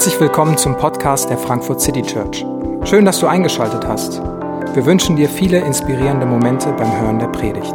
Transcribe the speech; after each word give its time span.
Herzlich 0.00 0.18
willkommen 0.18 0.56
zum 0.56 0.78
Podcast 0.78 1.28
der 1.28 1.36
Frankfurt 1.36 1.82
City 1.82 2.00
Church. 2.00 2.46
Schön, 2.88 3.04
dass 3.04 3.20
du 3.20 3.26
eingeschaltet 3.26 3.86
hast. 3.86 4.18
Wir 4.74 4.86
wünschen 4.86 5.14
dir 5.14 5.28
viele 5.28 5.58
inspirierende 5.58 6.24
Momente 6.24 6.72
beim 6.72 6.90
Hören 7.02 7.18
der 7.18 7.26
Predigt. 7.26 7.74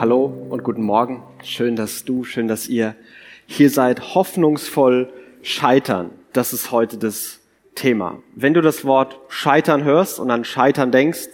Hallo 0.00 0.32
und 0.48 0.64
guten 0.64 0.84
Morgen. 0.84 1.22
Schön, 1.42 1.76
dass 1.76 2.06
du, 2.06 2.24
schön, 2.24 2.48
dass 2.48 2.66
ihr 2.66 2.96
hier 3.44 3.68
seid. 3.68 4.14
Hoffnungsvoll 4.14 5.12
scheitern. 5.42 6.12
Das 6.32 6.54
ist 6.54 6.72
heute 6.72 6.96
das 6.96 7.40
Thema. 7.74 8.20
Wenn 8.34 8.54
du 8.54 8.62
das 8.62 8.86
Wort 8.86 9.20
scheitern 9.28 9.84
hörst 9.84 10.18
und 10.18 10.30
an 10.30 10.44
scheitern 10.46 10.90
denkst, 10.90 11.28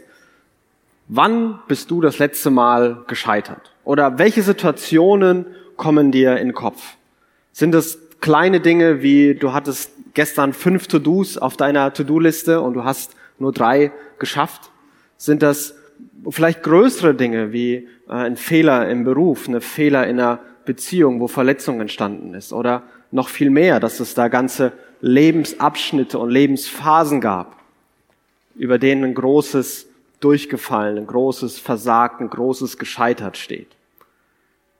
wann 1.06 1.60
bist 1.68 1.88
du 1.92 2.00
das 2.00 2.18
letzte 2.18 2.50
Mal 2.50 3.04
gescheitert? 3.06 3.70
Oder 3.84 4.18
welche 4.18 4.42
Situationen 4.42 5.46
kommen 5.80 6.12
dir 6.12 6.36
in 6.36 6.48
den 6.48 6.54
Kopf? 6.54 6.96
Sind 7.52 7.74
es 7.74 7.98
kleine 8.20 8.60
Dinge 8.60 9.02
wie 9.02 9.34
du 9.34 9.54
hattest 9.54 9.90
gestern 10.12 10.52
fünf 10.52 10.86
To-Dos 10.86 11.38
auf 11.38 11.56
deiner 11.56 11.92
To-Do-Liste 11.92 12.60
und 12.60 12.74
du 12.74 12.84
hast 12.84 13.16
nur 13.38 13.50
drei 13.50 13.90
geschafft? 14.18 14.70
Sind 15.16 15.42
das 15.42 15.74
vielleicht 16.28 16.62
größere 16.62 17.14
Dinge 17.14 17.52
wie 17.52 17.88
äh, 18.08 18.12
ein 18.12 18.36
Fehler 18.36 18.90
im 18.90 19.04
Beruf, 19.04 19.48
eine 19.48 19.62
Fehler 19.62 20.06
in 20.06 20.20
einer 20.20 20.38
Beziehung, 20.66 21.18
wo 21.18 21.28
Verletzung 21.28 21.80
entstanden 21.80 22.34
ist? 22.34 22.52
Oder 22.52 22.82
noch 23.10 23.30
viel 23.30 23.48
mehr, 23.48 23.80
dass 23.80 24.00
es 24.00 24.14
da 24.14 24.28
ganze 24.28 24.72
Lebensabschnitte 25.00 26.18
und 26.18 26.30
Lebensphasen 26.30 27.22
gab, 27.22 27.56
über 28.54 28.78
denen 28.78 29.02
ein 29.02 29.14
großes 29.14 29.86
Durchgefallen, 30.20 30.98
ein 30.98 31.06
großes 31.06 31.58
Versagt, 31.58 32.20
ein 32.20 32.28
großes 32.28 32.76
Gescheitert 32.76 33.38
steht. 33.38 33.68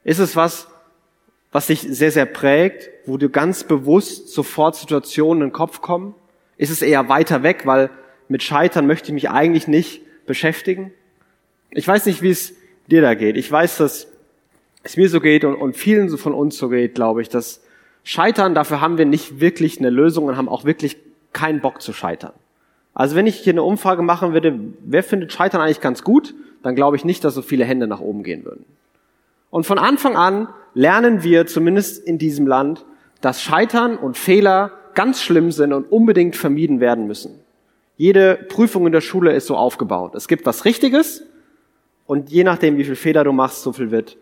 Ist 0.05 0.19
es 0.19 0.37
was, 0.37 0.69
was 1.53 1.67
dich 1.67 1.81
sehr, 1.81 2.13
sehr 2.13 2.27
prägt, 2.27 2.91
wo 3.07 3.17
du 3.17 3.29
ganz 3.29 3.65
bewusst 3.65 4.29
sofort 4.29 4.77
Situationen 4.77 5.43
in 5.43 5.49
den 5.49 5.53
Kopf 5.53 5.81
kommen? 5.81 6.15
Ist 6.57 6.71
es 6.71 6.83
eher 6.83 7.09
weiter 7.09 7.43
weg, 7.43 7.63
weil 7.65 7.91
mit 8.29 8.43
Scheitern 8.43 8.87
möchte 8.87 9.09
ich 9.09 9.15
mich 9.15 9.31
eigentlich 9.31 9.67
nicht 9.67 10.03
beschäftigen? 10.27 10.93
Ich 11.71 11.87
weiß 11.87 12.07
nicht, 12.07 12.23
wie 12.23 12.31
es 12.31 12.55
dir 12.87 13.03
da 13.03 13.15
geht. 13.15 13.37
Ich 13.37 13.51
weiß, 13.51 13.79
dass 13.79 14.09
es 14.83 14.97
mir 14.97 15.09
so 15.09 15.21
geht 15.21 15.45
und, 15.45 15.55
und 15.57 15.77
vielen 15.77 16.17
von 16.17 16.35
uns 16.35 16.57
so 16.57 16.69
geht, 16.69 16.95
glaube 16.95 17.23
ich, 17.23 17.29
dass 17.29 17.63
Scheitern, 18.03 18.55
dafür 18.55 18.81
haben 18.81 18.99
wir 18.99 19.05
nicht 19.05 19.41
wirklich 19.41 19.79
eine 19.79 19.91
Lösung 19.91 20.25
und 20.25 20.37
haben 20.37 20.49
auch 20.49 20.65
wirklich 20.65 20.97
keinen 21.33 21.61
Bock 21.61 21.83
zu 21.83 21.93
scheitern. 21.93 22.33
Also 22.95 23.15
wenn 23.15 23.27
ich 23.27 23.37
hier 23.37 23.53
eine 23.53 23.63
Umfrage 23.63 24.03
machen 24.03 24.33
würde, 24.33 24.59
wer 24.85 25.03
findet 25.03 25.33
Scheitern 25.33 25.61
eigentlich 25.61 25.81
ganz 25.81 26.03
gut, 26.03 26.35
dann 26.63 26.75
glaube 26.75 26.97
ich 26.97 27.05
nicht, 27.05 27.25
dass 27.25 27.35
so 27.35 27.43
viele 27.43 27.65
Hände 27.65 27.87
nach 27.87 28.01
oben 28.01 28.23
gehen 28.23 28.45
würden. 28.45 28.65
Und 29.51 29.65
von 29.65 29.79
Anfang 29.79 30.17
an 30.17 30.49
lernen 30.75 31.23
wir, 31.23 31.47
zumindest 31.47 32.05
in 32.05 32.19
diesem 32.19 32.47
Land, 32.47 32.85
dass 33.21 33.43
Scheitern 33.43 33.97
und 33.97 34.17
Fehler 34.17 34.73
ganz 34.95 35.23
schlimm 35.23 35.53
sind 35.53 35.73
und 35.73 35.91
unbedingt 35.91 36.37
vermieden 36.37 36.81
werden 36.81 37.07
müssen. 37.07 37.41
Jede 37.97 38.37
Prüfung 38.49 38.87
in 38.87 38.93
der 38.93 39.01
Schule 39.01 39.33
ist 39.33 39.47
so 39.47 39.57
aufgebaut. 39.57 40.15
Es 40.15 40.27
gibt 40.27 40.47
was 40.47 40.65
Richtiges 40.65 41.23
und 42.07 42.31
je 42.31 42.45
nachdem, 42.45 42.77
wie 42.77 42.85
viel 42.85 42.97
Fehler 42.97 43.25
du 43.25 43.33
machst, 43.33 43.63
so 43.63 43.73
viel 43.73 43.91
wird 43.91 44.17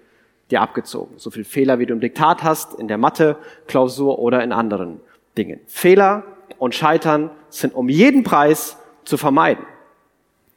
dir 0.51 0.61
abgezogen. 0.61 1.15
So 1.17 1.31
viel 1.31 1.45
Fehler, 1.45 1.79
wie 1.79 1.87
du 1.87 1.95
im 1.95 2.01
Diktat 2.01 2.43
hast, 2.43 2.75
in 2.79 2.89
der 2.89 2.99
Mathe-Klausur 2.99 4.19
oder 4.19 4.43
in 4.43 4.53
anderen 4.53 5.01
Dingen. 5.37 5.61
Fehler 5.67 6.25
und 6.59 6.75
Scheitern 6.75 7.31
sind 7.51 7.75
um 7.75 7.89
jeden 7.89 8.25
Preis 8.25 8.79
zu 9.05 9.17
vermeiden. 9.17 9.65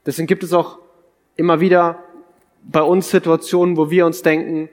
Deswegen 0.05 0.27
gibt 0.27 0.43
es 0.43 0.53
auch 0.53 0.79
immer 1.35 1.59
wieder 1.59 2.03
bei 2.63 2.81
uns 2.81 3.09
Situationen, 3.09 3.77
wo 3.77 3.89
wir 3.89 4.05
uns 4.05 4.21
denken, 4.21 4.69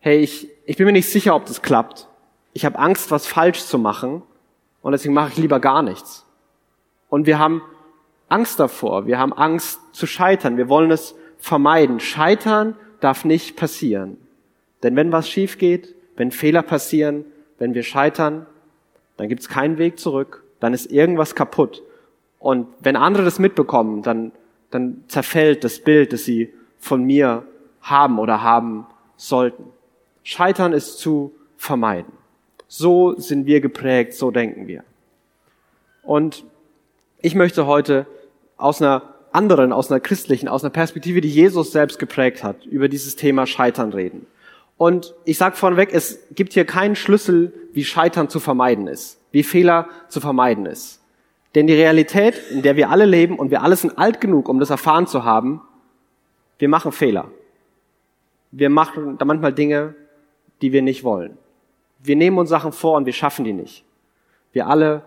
hey, 0.00 0.18
ich, 0.18 0.48
ich 0.68 0.76
bin 0.76 0.84
mir 0.84 0.92
nicht 0.92 1.10
sicher, 1.10 1.34
ob 1.34 1.46
das 1.46 1.62
klappt. 1.62 2.08
Ich 2.52 2.66
habe 2.66 2.78
Angst, 2.78 3.10
was 3.10 3.26
falsch 3.26 3.64
zu 3.64 3.78
machen 3.78 4.22
und 4.82 4.92
deswegen 4.92 5.14
mache 5.14 5.30
ich 5.32 5.38
lieber 5.38 5.60
gar 5.60 5.82
nichts. 5.82 6.26
Und 7.08 7.24
wir 7.24 7.38
haben 7.38 7.62
Angst 8.28 8.60
davor, 8.60 9.06
wir 9.06 9.18
haben 9.18 9.32
Angst 9.32 9.80
zu 9.92 10.06
scheitern, 10.06 10.58
wir 10.58 10.68
wollen 10.68 10.90
es 10.90 11.14
vermeiden. 11.38 12.00
Scheitern 12.00 12.76
darf 13.00 13.24
nicht 13.24 13.56
passieren. 13.56 14.18
Denn 14.82 14.94
wenn 14.94 15.10
was 15.10 15.26
schief 15.26 15.56
geht, 15.56 15.94
wenn 16.16 16.32
Fehler 16.32 16.60
passieren, 16.60 17.24
wenn 17.58 17.72
wir 17.72 17.82
scheitern, 17.82 18.44
dann 19.16 19.30
gibt 19.30 19.40
es 19.40 19.48
keinen 19.48 19.78
Weg 19.78 19.98
zurück, 19.98 20.44
dann 20.60 20.74
ist 20.74 20.92
irgendwas 20.92 21.34
kaputt. 21.34 21.82
Und 22.38 22.66
wenn 22.80 22.96
andere 22.96 23.24
das 23.24 23.38
mitbekommen, 23.38 24.02
dann, 24.02 24.32
dann 24.70 25.02
zerfällt 25.08 25.64
das 25.64 25.78
Bild, 25.78 26.12
das 26.12 26.26
sie 26.26 26.52
von 26.78 27.04
mir 27.04 27.44
haben 27.80 28.18
oder 28.18 28.42
haben 28.42 28.84
sollten. 29.16 29.72
Scheitern 30.28 30.74
ist 30.74 30.98
zu 30.98 31.32
vermeiden. 31.56 32.12
So 32.66 33.18
sind 33.18 33.46
wir 33.46 33.62
geprägt, 33.62 34.12
so 34.12 34.30
denken 34.30 34.66
wir. 34.66 34.84
Und 36.02 36.44
ich 37.22 37.34
möchte 37.34 37.64
heute 37.64 38.06
aus 38.58 38.82
einer 38.82 39.14
anderen, 39.32 39.72
aus 39.72 39.90
einer 39.90 40.00
christlichen, 40.00 40.46
aus 40.46 40.62
einer 40.62 40.70
Perspektive, 40.70 41.22
die 41.22 41.30
Jesus 41.30 41.72
selbst 41.72 41.98
geprägt 41.98 42.44
hat, 42.44 42.66
über 42.66 42.90
dieses 42.90 43.16
Thema 43.16 43.46
Scheitern 43.46 43.94
reden. 43.94 44.26
Und 44.76 45.14
ich 45.24 45.38
sage 45.38 45.56
vorneweg, 45.56 45.94
es 45.94 46.18
gibt 46.32 46.52
hier 46.52 46.66
keinen 46.66 46.94
Schlüssel, 46.94 47.54
wie 47.72 47.84
Scheitern 47.84 48.28
zu 48.28 48.38
vermeiden 48.38 48.86
ist, 48.86 49.18
wie 49.32 49.42
Fehler 49.42 49.88
zu 50.10 50.20
vermeiden 50.20 50.66
ist. 50.66 51.00
Denn 51.54 51.66
die 51.66 51.72
Realität, 51.72 52.34
in 52.50 52.60
der 52.60 52.76
wir 52.76 52.90
alle 52.90 53.06
leben 53.06 53.38
und 53.38 53.50
wir 53.50 53.62
alle 53.62 53.76
sind 53.76 53.96
alt 53.96 54.20
genug, 54.20 54.50
um 54.50 54.60
das 54.60 54.68
erfahren 54.68 55.06
zu 55.06 55.24
haben, 55.24 55.62
wir 56.58 56.68
machen 56.68 56.92
Fehler. 56.92 57.30
Wir 58.50 58.68
machen 58.68 59.16
da 59.16 59.24
manchmal 59.24 59.54
Dinge, 59.54 59.94
die 60.62 60.72
wir 60.72 60.82
nicht 60.82 61.04
wollen. 61.04 61.38
Wir 62.00 62.16
nehmen 62.16 62.38
uns 62.38 62.50
Sachen 62.50 62.72
vor 62.72 62.96
und 62.96 63.06
wir 63.06 63.12
schaffen 63.12 63.44
die 63.44 63.52
nicht. 63.52 63.84
Wir 64.52 64.66
alle 64.66 65.02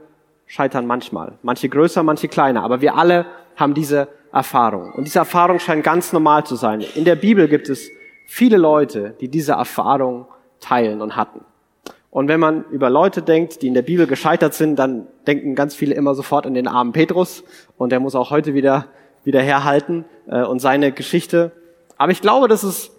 scheitern 0.46 0.86
manchmal. 0.86 1.34
Manche 1.42 1.70
größer, 1.70 2.04
manche 2.04 2.28
kleiner. 2.28 2.64
Aber 2.64 2.82
wir 2.82 2.96
alle 2.96 3.26
haben 3.56 3.74
diese 3.74 4.08
Erfahrung. 4.32 4.92
Und 4.94 5.06
diese 5.06 5.20
Erfahrung 5.20 5.60
scheint 5.60 5.84
ganz 5.84 6.14
normal 6.14 6.46
zu 6.46 6.56
sein. 6.56 6.84
In 6.96 7.06
der 7.06 7.16
Bibel 7.16 7.48
gibt 7.48 7.70
es 7.70 7.90
viele 8.26 8.58
Leute, 8.58 9.16
die 9.22 9.30
diese 9.30 9.54
Erfahrung 9.54 10.28
teilen 10.60 11.02
und 11.02 11.16
hatten. 11.16 11.42
Und 12.10 12.28
wenn 12.28 12.42
man 12.42 12.66
über 12.72 12.90
Leute 12.90 13.22
denkt, 13.22 13.62
die 13.62 13.68
in 13.68 13.74
der 13.74 13.84
Bibel 13.84 14.06
gescheitert 14.06 14.54
sind, 14.54 14.78
dann 14.78 15.08
denken 15.28 15.56
ganz 15.56 15.76
viele 15.76 15.96
immer 15.96 16.14
sofort 16.14 16.46
an 16.46 16.54
den 16.54 16.68
armen 16.68 16.92
Petrus. 16.92 17.44
Und 17.78 17.92
der 17.92 18.02
muss 18.02 18.16
auch 18.16 18.32
heute 18.32 18.54
wieder 18.54 18.88
wieder 19.24 19.42
herhalten 19.42 20.06
äh, 20.28 20.44
und 20.44 20.60
seine 20.60 20.92
Geschichte. 20.92 21.52
Aber 21.98 22.12
ich 22.12 22.22
glaube, 22.22 22.48
das 22.48 22.64
ist 22.64 22.92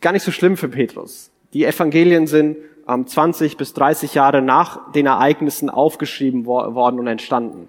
gar 0.00 0.12
nicht 0.12 0.22
so 0.22 0.32
schlimm 0.32 0.56
für 0.56 0.68
Petrus. 0.68 1.30
Die 1.52 1.64
Evangelien 1.64 2.26
sind 2.26 2.56
ähm, 2.88 3.06
20 3.06 3.56
bis 3.56 3.74
30 3.74 4.14
Jahre 4.14 4.42
nach 4.42 4.92
den 4.92 5.06
Ereignissen 5.06 5.70
aufgeschrieben 5.70 6.46
wo 6.46 6.74
worden 6.74 6.98
und 7.00 7.06
entstanden. 7.06 7.68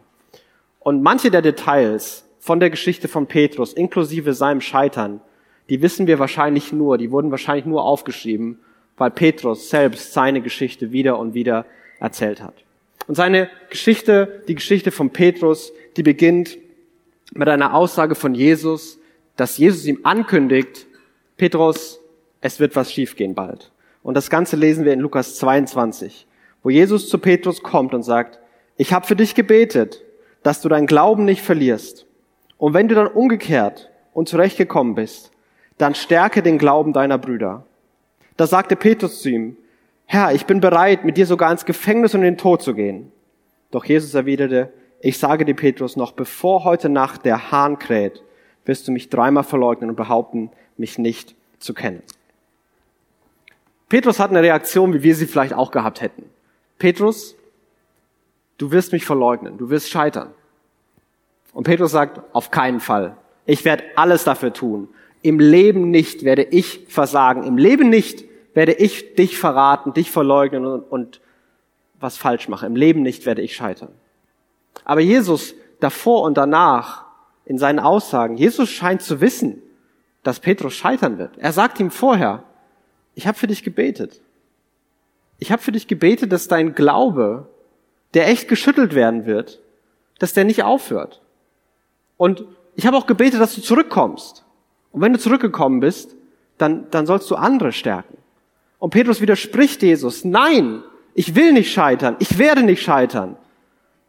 Und 0.79 1.03
manche 1.03 1.31
der 1.31 1.41
Details 1.41 2.25
von 2.39 2.59
der 2.59 2.69
Geschichte 2.69 3.07
von 3.07 3.27
Petrus, 3.27 3.73
inklusive 3.73 4.33
seinem 4.33 4.61
Scheitern, 4.61 5.21
die 5.69 5.81
wissen 5.81 6.07
wir 6.07 6.19
wahrscheinlich 6.19 6.73
nur, 6.73 6.97
die 6.97 7.11
wurden 7.11 7.31
wahrscheinlich 7.31 7.65
nur 7.65 7.83
aufgeschrieben, 7.83 8.59
weil 8.97 9.11
Petrus 9.11 9.69
selbst 9.69 10.11
seine 10.11 10.41
Geschichte 10.41 10.91
wieder 10.91 11.17
und 11.17 11.33
wieder 11.33 11.65
erzählt 11.99 12.41
hat. 12.41 12.55
Und 13.07 13.15
seine 13.15 13.49
Geschichte, 13.69 14.43
die 14.47 14.55
Geschichte 14.55 14.91
von 14.91 15.11
Petrus, 15.11 15.71
die 15.97 16.03
beginnt 16.03 16.57
mit 17.33 17.47
einer 17.47 17.73
Aussage 17.73 18.15
von 18.15 18.35
Jesus, 18.35 18.99
dass 19.37 19.57
Jesus 19.57 19.85
ihm 19.85 19.99
ankündigt, 20.03 20.87
Petrus, 21.37 22.00
es 22.41 22.59
wird 22.59 22.75
was 22.75 22.91
schiefgehen 22.91 23.35
bald. 23.35 23.71
Und 24.03 24.15
das 24.15 24.29
Ganze 24.29 24.55
lesen 24.55 24.83
wir 24.83 24.93
in 24.93 24.99
Lukas 24.99 25.37
22, 25.37 26.27
wo 26.63 26.69
Jesus 26.69 27.07
zu 27.07 27.19
Petrus 27.19 27.63
kommt 27.63 27.93
und 27.93 28.03
sagt, 28.03 28.39
ich 28.77 28.93
habe 28.93 29.05
für 29.05 29.15
dich 29.15 29.35
gebetet, 29.35 30.03
dass 30.43 30.61
du 30.61 30.69
deinen 30.69 30.87
Glauben 30.87 31.23
nicht 31.23 31.41
verlierst. 31.41 32.07
Und 32.57 32.73
wenn 32.73 32.87
du 32.87 32.95
dann 32.95 33.07
umgekehrt 33.07 33.91
und 34.13 34.27
zurechtgekommen 34.27 34.95
bist, 34.95 35.31
dann 35.77 35.95
stärke 35.95 36.41
den 36.41 36.57
Glauben 36.57 36.93
deiner 36.93 37.17
Brüder. 37.17 37.65
Da 38.37 38.47
sagte 38.47 38.75
Petrus 38.75 39.21
zu 39.21 39.29
ihm, 39.29 39.57
Herr, 40.05 40.33
ich 40.33 40.45
bin 40.45 40.59
bereit, 40.59 41.05
mit 41.05 41.17
dir 41.17 41.25
sogar 41.25 41.51
ins 41.51 41.65
Gefängnis 41.65 42.13
und 42.13 42.21
in 42.21 42.33
den 42.33 42.37
Tod 42.37 42.61
zu 42.61 42.73
gehen. 42.73 43.11
Doch 43.71 43.85
Jesus 43.85 44.13
erwiderte, 44.13 44.73
ich 44.99 45.17
sage 45.17 45.45
dir, 45.45 45.55
Petrus, 45.55 45.95
noch 45.95 46.11
bevor 46.11 46.63
heute 46.63 46.89
Nacht 46.89 47.25
der 47.25 47.51
Hahn 47.51 47.79
kräht, 47.79 48.21
wirst 48.65 48.87
du 48.87 48.91
mich 48.91 49.09
dreimal 49.09 49.43
verleugnen 49.43 49.89
und 49.89 49.95
behaupten, 49.95 50.51
mich 50.77 50.97
nicht 50.97 51.35
zu 51.59 51.73
kennen. 51.73 52.03
Petrus 53.91 54.19
hat 54.19 54.29
eine 54.29 54.41
Reaktion, 54.41 54.93
wie 54.93 55.03
wir 55.03 55.15
sie 55.15 55.25
vielleicht 55.25 55.53
auch 55.53 55.69
gehabt 55.69 55.99
hätten. 55.99 56.23
Petrus, 56.79 57.35
du 58.57 58.71
wirst 58.71 58.93
mich 58.93 59.03
verleugnen, 59.03 59.57
du 59.57 59.69
wirst 59.69 59.89
scheitern. 59.89 60.29
Und 61.51 61.65
Petrus 61.65 61.91
sagt, 61.91 62.21
auf 62.33 62.51
keinen 62.51 62.79
Fall. 62.79 63.17
Ich 63.45 63.65
werde 63.65 63.83
alles 63.97 64.23
dafür 64.23 64.53
tun. 64.53 64.87
Im 65.21 65.41
Leben 65.41 65.91
nicht 65.91 66.23
werde 66.23 66.43
ich 66.43 66.85
versagen. 66.87 67.43
Im 67.43 67.57
Leben 67.57 67.89
nicht 67.89 68.23
werde 68.53 68.71
ich 68.71 69.15
dich 69.15 69.37
verraten, 69.37 69.91
dich 69.91 70.09
verleugnen 70.09 70.65
und, 70.65 70.83
und 70.83 71.19
was 71.99 72.15
falsch 72.15 72.47
machen. 72.47 72.67
Im 72.67 72.77
Leben 72.77 73.01
nicht 73.01 73.25
werde 73.25 73.41
ich 73.41 73.57
scheitern. 73.57 73.91
Aber 74.85 75.01
Jesus 75.01 75.53
davor 75.81 76.21
und 76.21 76.37
danach 76.37 77.03
in 77.43 77.57
seinen 77.57 77.79
Aussagen, 77.79 78.37
Jesus 78.37 78.69
scheint 78.69 79.01
zu 79.01 79.19
wissen, 79.19 79.61
dass 80.23 80.39
Petrus 80.39 80.75
scheitern 80.75 81.17
wird. 81.17 81.37
Er 81.39 81.51
sagt 81.51 81.77
ihm 81.81 81.91
vorher, 81.91 82.45
ich 83.15 83.27
habe 83.27 83.37
für 83.37 83.47
dich 83.47 83.63
gebetet. 83.63 84.21
ich 85.39 85.51
habe 85.51 85.61
für 85.61 85.71
dich 85.71 85.87
gebetet, 85.87 86.31
dass 86.31 86.47
dein 86.47 86.75
Glaube, 86.75 87.49
der 88.13 88.27
echt 88.27 88.47
geschüttelt 88.47 88.93
werden 88.93 89.25
wird, 89.25 89.59
dass 90.19 90.33
der 90.33 90.43
nicht 90.43 90.63
aufhört. 90.63 91.21
Und 92.17 92.45
ich 92.75 92.85
habe 92.85 92.95
auch 92.95 93.07
gebetet, 93.07 93.41
dass 93.41 93.55
du 93.55 93.61
zurückkommst. 93.61 94.45
Und 94.91 95.01
wenn 95.01 95.13
du 95.13 95.19
zurückgekommen 95.19 95.79
bist, 95.79 96.15
dann, 96.57 96.89
dann 96.91 97.05
sollst 97.07 97.29
du 97.31 97.35
andere 97.35 97.71
stärken. 97.71 98.17
Und 98.77 98.91
Petrus 98.91 99.21
widerspricht 99.21 99.81
Jesus, 99.81 100.23
nein, 100.23 100.83
ich 101.13 101.35
will 101.35 101.53
nicht 101.53 101.71
scheitern, 101.71 102.15
ich 102.19 102.37
werde 102.37 102.63
nicht 102.63 102.81
scheitern. 102.83 103.37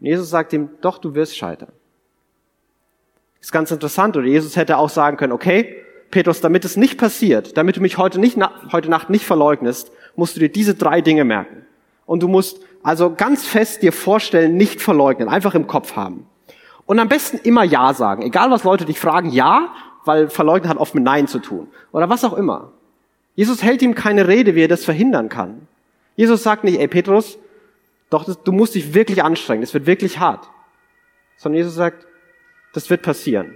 Und 0.00 0.06
Jesus 0.06 0.30
sagt 0.30 0.52
ihm, 0.52 0.70
doch, 0.80 0.98
du 0.98 1.14
wirst 1.14 1.36
scheitern. 1.36 1.72
Ist 3.40 3.52
ganz 3.52 3.70
interessant. 3.70 4.16
Oder 4.16 4.26
Jesus 4.26 4.56
hätte 4.56 4.78
auch 4.78 4.88
sagen 4.88 5.16
können, 5.16 5.32
okay, 5.32 5.81
Petrus, 6.12 6.40
damit 6.40 6.64
es 6.64 6.76
nicht 6.76 6.98
passiert, 6.98 7.56
damit 7.56 7.76
du 7.76 7.80
mich 7.80 7.98
heute, 7.98 8.20
nicht, 8.20 8.38
heute 8.70 8.88
Nacht 8.88 9.10
nicht 9.10 9.24
verleugnest, 9.24 9.90
musst 10.14 10.36
du 10.36 10.40
dir 10.40 10.50
diese 10.50 10.74
drei 10.74 11.00
Dinge 11.00 11.24
merken. 11.24 11.64
Und 12.06 12.22
du 12.22 12.28
musst 12.28 12.60
also 12.82 13.14
ganz 13.14 13.46
fest 13.46 13.82
dir 13.82 13.92
vorstellen, 13.92 14.56
nicht 14.56 14.80
verleugnen, 14.80 15.28
einfach 15.28 15.54
im 15.54 15.66
Kopf 15.66 15.96
haben. 15.96 16.26
Und 16.84 16.98
am 16.98 17.08
besten 17.08 17.38
immer 17.38 17.64
Ja 17.64 17.94
sagen. 17.94 18.22
Egal 18.22 18.50
was 18.50 18.62
Leute 18.62 18.84
dich 18.84 19.00
fragen, 19.00 19.30
Ja, 19.30 19.74
weil 20.04 20.28
Verleugnen 20.28 20.68
hat 20.68 20.76
oft 20.76 20.94
mit 20.94 21.02
Nein 21.02 21.28
zu 21.28 21.38
tun. 21.38 21.68
Oder 21.92 22.10
was 22.10 22.24
auch 22.24 22.34
immer. 22.34 22.72
Jesus 23.34 23.62
hält 23.62 23.80
ihm 23.80 23.94
keine 23.94 24.28
Rede, 24.28 24.54
wie 24.54 24.64
er 24.64 24.68
das 24.68 24.84
verhindern 24.84 25.28
kann. 25.30 25.66
Jesus 26.16 26.42
sagt 26.42 26.64
nicht, 26.64 26.78
ey 26.78 26.88
Petrus, 26.88 27.38
doch 28.10 28.26
du 28.34 28.52
musst 28.52 28.74
dich 28.74 28.92
wirklich 28.92 29.24
anstrengen, 29.24 29.62
es 29.62 29.72
wird 29.72 29.86
wirklich 29.86 30.18
hart. 30.18 30.46
Sondern 31.38 31.56
Jesus 31.56 31.74
sagt, 31.74 32.06
das 32.74 32.90
wird 32.90 33.00
passieren. 33.00 33.54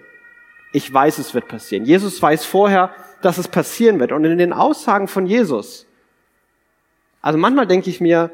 Ich 0.76 0.93
weiß, 0.93 1.17
es 1.17 1.32
wird 1.32 1.49
passieren. 1.49 1.87
Jesus 1.87 2.20
weiß 2.20 2.44
vorher, 2.44 2.90
dass 3.23 3.38
es 3.38 3.49
passieren 3.49 3.99
wird. 3.99 4.12
Und 4.12 4.26
in 4.26 4.37
den 4.37 4.52
Aussagen 4.52 5.08
von 5.08 5.25
Jesus, 5.25 5.87
also 7.23 7.38
manchmal 7.38 7.67
denke 7.67 7.88
ich 7.88 7.99
mir, 7.99 8.31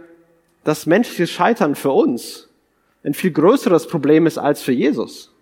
dass 0.65 0.87
menschliches 0.87 1.31
Scheitern 1.31 1.77
für 1.77 1.93
uns 1.93 2.49
ein 3.05 3.15
viel 3.15 3.31
größeres 3.31 3.87
Problem 3.87 4.27
ist 4.27 4.39
als 4.39 4.61
für 4.61 4.73
Jesus. 4.73 5.33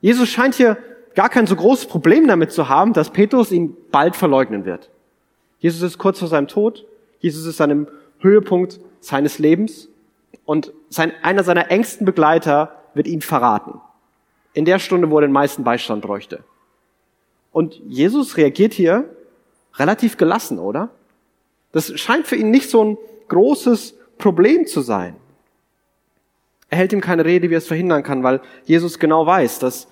Jesus 0.00 0.28
scheint 0.28 0.54
hier 0.54 0.78
gar 1.16 1.30
kein 1.30 1.48
so 1.48 1.56
großes 1.56 1.86
Problem 1.86 2.28
damit 2.28 2.52
zu 2.52 2.68
haben, 2.68 2.92
dass 2.92 3.10
Petrus 3.10 3.50
ihn 3.50 3.76
bald 3.90 4.14
verleugnen 4.14 4.64
wird. 4.64 4.88
Jesus 5.58 5.82
ist 5.82 5.98
kurz 5.98 6.20
vor 6.20 6.28
seinem 6.28 6.46
Tod. 6.46 6.86
Jesus 7.18 7.44
ist 7.44 7.60
an 7.60 7.72
einem 7.72 7.88
Höhepunkt 8.20 8.78
seines 9.00 9.40
Lebens. 9.40 9.88
Und 10.44 10.72
sein, 10.90 11.12
einer 11.24 11.42
seiner 11.42 11.72
engsten 11.72 12.06
Begleiter 12.06 12.84
wird 12.94 13.08
ihn 13.08 13.20
verraten. 13.20 13.80
In 14.52 14.64
der 14.64 14.78
Stunde, 14.78 15.10
wo 15.10 15.18
er 15.18 15.22
den 15.22 15.32
meisten 15.32 15.64
Beistand 15.64 16.02
bräuchte. 16.02 16.42
Und 17.52 17.80
Jesus 17.86 18.36
reagiert 18.36 18.72
hier 18.72 19.08
relativ 19.74 20.16
gelassen, 20.16 20.58
oder? 20.58 20.90
Das 21.72 21.98
scheint 22.00 22.26
für 22.26 22.36
ihn 22.36 22.50
nicht 22.50 22.70
so 22.70 22.84
ein 22.84 22.98
großes 23.28 23.94
Problem 24.18 24.66
zu 24.66 24.80
sein. 24.80 25.16
Er 26.68 26.78
hält 26.78 26.92
ihm 26.92 27.00
keine 27.00 27.24
Rede, 27.24 27.50
wie 27.50 27.54
er 27.54 27.58
es 27.58 27.66
verhindern 27.66 28.02
kann, 28.02 28.22
weil 28.22 28.40
Jesus 28.64 28.98
genau 28.98 29.26
weiß, 29.26 29.58
dass 29.58 29.88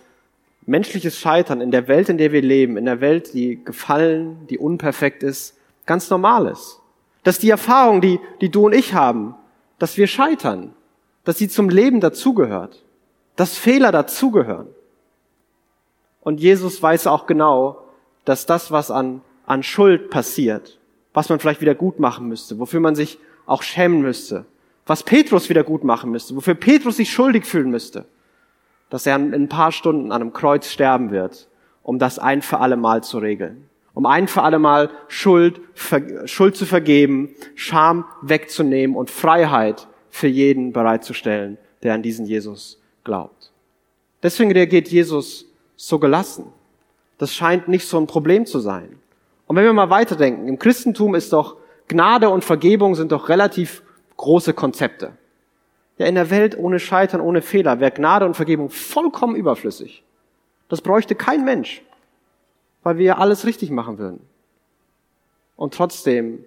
menschliches 0.67 1.19
Scheitern 1.19 1.61
in 1.61 1.71
der 1.71 1.89
Welt, 1.89 2.09
in 2.09 2.19
der 2.19 2.31
wir 2.31 2.43
leben, 2.43 2.77
in 2.77 2.85
der 2.85 3.01
Welt, 3.01 3.35
die 3.35 3.65
gefallen, 3.65 4.47
die 4.49 4.59
unperfekt 4.59 5.23
ist, 5.23 5.57
ganz 5.87 6.11
normal 6.11 6.47
ist. 6.47 6.81
Dass 7.25 7.39
die 7.39 7.51
Erfahrung, 7.51 8.01
die, 8.01 8.21
die 8.41 8.51
du 8.51 8.67
und 8.67 8.75
ich 8.75 8.95
haben, 8.95 9.35
dass 9.79 9.97
wir 9.97 10.07
scheitern, 10.07 10.75
dass 11.25 11.39
sie 11.39 11.49
zum 11.49 11.69
Leben 11.69 12.01
dazugehört, 12.01 12.83
dass 13.39 13.57
Fehler 13.57 13.93
dazugehören. 13.93 14.67
Und 16.23 16.41
Jesus 16.41 16.83
weiß 16.83 17.07
auch 17.07 17.27
genau, 17.27 17.85
dass 18.25 18.47
das, 18.47 18.73
was 18.73 18.91
an, 18.91 19.23
an 19.47 19.63
Schuld 19.63 20.11
passiert, 20.11 20.77
was 21.15 21.29
man 21.29 21.39
vielleicht 21.39 21.61
wieder 21.61 21.77
gut 21.77 22.01
machen 22.01 22.27
müsste, 22.27 22.59
wofür 22.59 22.81
man 22.81 22.97
sich 22.97 23.17
auch 23.47 23.63
schämen 23.63 24.03
müsste, 24.03 24.45
was 24.87 25.05
Petrus 25.05 25.49
wieder 25.49 25.63
gut 25.63 25.85
machen 25.85 26.11
müsste, 26.11 26.35
wofür 26.35 26.55
Petrus 26.55 26.97
sich 26.97 27.13
schuldig 27.13 27.47
fühlen 27.47 27.71
müsste, 27.71 28.07
dass 28.91 29.07
er 29.07 29.15
in 29.15 29.33
ein 29.33 29.49
paar 29.49 29.71
Stunden 29.71 30.11
an 30.11 30.21
einem 30.21 30.33
Kreuz 30.33 30.69
sterben 30.69 31.13
wird, 31.13 31.47
um 31.85 32.01
das 32.01 32.19
ein 32.19 32.43
für 32.43 32.59
alle 32.59 32.77
Mal 32.77 33.05
zu 33.05 33.19
regeln. 33.19 33.71
Um 33.95 34.05
ein 34.05 34.27
für 34.27 34.43
alle 34.43 34.59
Mal 34.59 34.91
Schuld, 35.07 35.61
Schuld 36.25 36.57
zu 36.57 36.67
vergeben, 36.67 37.31
Scham 37.55 38.05
wegzunehmen 38.21 38.97
und 38.97 39.11
Freiheit 39.11 39.87
für 40.11 40.29
jeden 40.29 40.73
bereitzustellen, 40.73 41.57
der 41.85 41.95
an 41.95 42.03
diesen 42.03 42.27
Jesus 42.27 42.79
glaubt. 43.09 43.51
Deswegen 44.23 44.53
reagiert 44.53 44.89
Jesus 44.89 45.47
so 45.77 45.99
gelassen. 45.99 46.45
Das 47.17 47.35
scheint 47.35 47.67
nicht 47.67 47.87
so 47.87 47.99
ein 47.99 48.07
Problem 48.07 48.47
zu 48.47 48.61
sein. 48.61 49.01
Und 49.47 49.57
wenn 49.57 49.65
wir 49.65 49.73
mal 49.73 49.91
weiterdenken, 49.91 50.47
im 50.47 50.59
Christentum 50.59 51.15
ist 51.15 51.33
doch 51.33 51.57
Gnade 51.89 52.29
und 52.29 52.45
Vergebung 52.45 52.95
sind 52.95 53.13
doch 53.13 53.29
relativ 53.29 53.83
große 54.17 54.53
Konzepte. 54.53 55.13
Ja, 55.97 56.07
in 56.07 56.17
der 56.17 56.31
Welt 56.31 56.57
ohne 56.59 56.79
Scheitern, 56.79 57.21
ohne 57.21 57.41
Fehler 57.41 57.81
wäre 57.81 57.91
Gnade 57.91 58.27
und 58.27 58.35
Vergebung 58.35 58.69
vollkommen 58.69 59.35
überflüssig. 59.35 60.05
Das 60.69 60.83
bräuchte 60.83 61.15
kein 61.15 61.45
Mensch, 61.45 61.83
weil 62.83 62.99
wir 62.99 63.07
ja 63.07 63.19
alles 63.19 63.47
richtig 63.47 63.71
machen 63.71 63.99
würden. 63.99 64.21
Und 65.57 65.73
trotzdem 65.75 66.45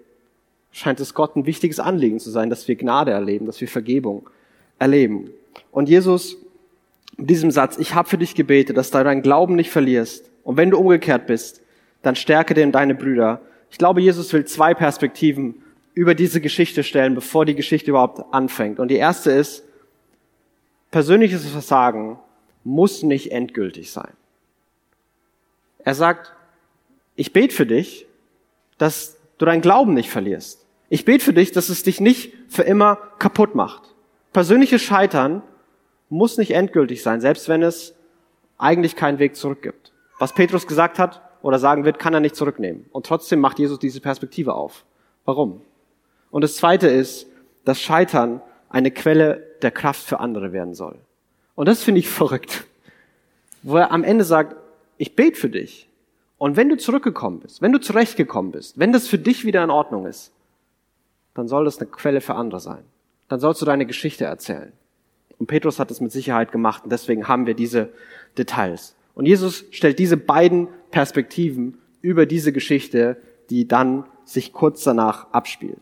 scheint 0.71 0.99
es 0.99 1.13
Gott 1.15 1.35
ein 1.35 1.45
wichtiges 1.45 1.79
Anliegen 1.79 2.19
zu 2.19 2.29
sein, 2.29 2.49
dass 2.49 2.67
wir 2.67 2.75
Gnade 2.75 3.11
erleben, 3.11 3.47
dass 3.47 3.59
wir 3.59 3.67
Vergebung 3.67 4.29
erleben. 4.77 5.31
Und 5.71 5.89
Jesus, 5.89 6.37
diesem 7.17 7.51
Satz, 7.51 7.77
ich 7.77 7.93
habe 7.93 8.09
für 8.09 8.17
dich 8.17 8.35
gebetet, 8.35 8.77
dass 8.77 8.91
du 8.91 9.03
deinen 9.03 9.21
Glauben 9.21 9.55
nicht 9.55 9.69
verlierst. 9.69 10.29
Und 10.43 10.57
wenn 10.57 10.71
du 10.71 10.77
umgekehrt 10.77 11.27
bist, 11.27 11.61
dann 12.01 12.15
stärke 12.15 12.53
denn 12.53 12.71
deine 12.71 12.95
Brüder. 12.95 13.41
Ich 13.69 13.77
glaube, 13.77 14.01
Jesus 14.01 14.33
will 14.33 14.45
zwei 14.45 14.73
Perspektiven 14.73 15.61
über 15.93 16.15
diese 16.15 16.41
Geschichte 16.41 16.83
stellen, 16.83 17.15
bevor 17.15 17.45
die 17.45 17.55
Geschichte 17.55 17.91
überhaupt 17.91 18.33
anfängt. 18.33 18.79
Und 18.79 18.87
die 18.89 18.95
erste 18.95 19.31
ist, 19.31 19.63
persönliches 20.89 21.47
Versagen 21.47 22.17
muss 22.63 23.03
nicht 23.03 23.31
endgültig 23.31 23.91
sein. 23.91 24.13
Er 25.83 25.95
sagt, 25.95 26.33
ich 27.15 27.33
bete 27.33 27.53
für 27.53 27.65
dich, 27.65 28.05
dass 28.77 29.17
du 29.37 29.45
deinen 29.45 29.61
Glauben 29.61 29.93
nicht 29.93 30.09
verlierst. 30.09 30.65
Ich 30.89 31.05
bete 31.05 31.23
für 31.23 31.33
dich, 31.33 31.51
dass 31.51 31.69
es 31.69 31.83
dich 31.83 31.99
nicht 32.01 32.33
für 32.49 32.63
immer 32.63 32.97
kaputt 33.17 33.55
macht. 33.55 33.95
Persönliches 34.33 34.81
Scheitern 34.81 35.41
muss 36.11 36.37
nicht 36.37 36.51
endgültig 36.51 37.01
sein, 37.01 37.21
selbst 37.21 37.47
wenn 37.47 37.63
es 37.63 37.95
eigentlich 38.57 38.95
keinen 38.95 39.17
Weg 39.17 39.35
zurück 39.35 39.61
gibt. 39.61 39.93
Was 40.19 40.33
Petrus 40.33 40.67
gesagt 40.67 40.99
hat 40.99 41.21
oder 41.41 41.57
sagen 41.57 41.85
wird, 41.85 41.97
kann 41.97 42.13
er 42.13 42.19
nicht 42.19 42.35
zurücknehmen. 42.35 42.85
Und 42.91 43.06
trotzdem 43.06 43.39
macht 43.39 43.57
Jesus 43.57 43.80
diese 43.80 44.01
Perspektive 44.01 44.53
auf. 44.53 44.85
Warum? 45.25 45.61
Und 46.30 46.44
das 46.44 46.57
Zweite 46.57 46.87
ist, 46.87 47.27
dass 47.63 47.80
Scheitern 47.80 48.41
eine 48.69 48.91
Quelle 48.91 49.47
der 49.61 49.71
Kraft 49.71 50.03
für 50.03 50.19
andere 50.19 50.51
werden 50.51 50.73
soll. 50.73 50.99
Und 51.56 51.68
das 51.68 51.81
finde 51.81 51.99
ich 51.99 52.09
verrückt. 52.09 52.65
Wo 53.63 53.77
er 53.77 53.91
am 53.91 54.03
Ende 54.03 54.23
sagt, 54.23 54.56
ich 54.97 55.15
bete 55.15 55.39
für 55.39 55.49
dich. 55.49 55.87
Und 56.37 56.57
wenn 56.57 56.69
du 56.69 56.77
zurückgekommen 56.77 57.39
bist, 57.39 57.61
wenn 57.61 57.71
du 57.71 57.80
zurechtgekommen 57.80 58.51
bist, 58.51 58.77
wenn 58.77 58.91
das 58.91 59.07
für 59.07 59.18
dich 59.18 59.45
wieder 59.45 59.63
in 59.63 59.69
Ordnung 59.69 60.07
ist, 60.07 60.31
dann 61.35 61.47
soll 61.47 61.65
das 61.65 61.80
eine 61.80 61.89
Quelle 61.89 62.19
für 62.19 62.35
andere 62.35 62.59
sein. 62.59 62.83
Dann 63.30 63.39
sollst 63.39 63.61
du 63.61 63.65
deine 63.65 63.85
Geschichte 63.85 64.25
erzählen. 64.25 64.73
Und 65.42 65.48
Petrus 65.48 65.80
hat 65.80 65.90
es 65.90 66.02
mit 66.02 66.12
Sicherheit 66.12 66.52
gemacht 66.52 66.83
und 66.83 66.92
deswegen 66.92 67.28
haben 67.28 67.48
wir 67.48 67.56
diese 67.56 67.90
Details. 68.38 68.95
Und 69.16 69.26
Jesus 69.26 69.66
stellt 69.71 69.98
diese 69.98 70.16
beiden 70.16 70.68
Perspektiven 70.92 71.80
über 72.04 72.28
diese 72.28 72.54
Geschichte, 72.54 73.18
die 73.50 73.68
dann 73.68 74.06
sich 74.24 74.54
kurz 74.54 74.83
danach 74.83 75.33
abspielt. 75.33 75.81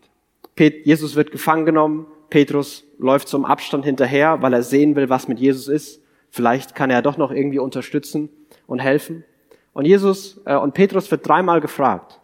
Jesus 0.58 1.18
wird 1.18 1.32
gefangen 1.32 1.66
genommen. 1.66 2.08
Petrus 2.30 2.86
läuft 3.00 3.28
zum 3.28 3.44
Abstand 3.44 3.84
hinterher, 3.84 4.42
weil 4.42 4.54
er 4.54 4.64
sehen 4.64 4.96
will, 4.96 5.10
was 5.10 5.28
mit 5.28 5.42
Jesus 5.42 5.68
ist. 5.68 6.02
Vielleicht 6.30 6.74
kann 6.74 6.90
er 6.90 7.02
doch 7.02 7.18
noch 7.18 7.32
irgendwie 7.32 7.60
unterstützen 7.60 8.30
und 8.66 8.80
helfen. 8.80 9.26
Und 9.74 9.84
Jesus 9.84 10.40
äh, 10.46 10.56
und 10.56 10.74
Petrus 10.74 11.12
wird 11.12 11.28
dreimal 11.28 11.60
gefragt, 11.60 12.22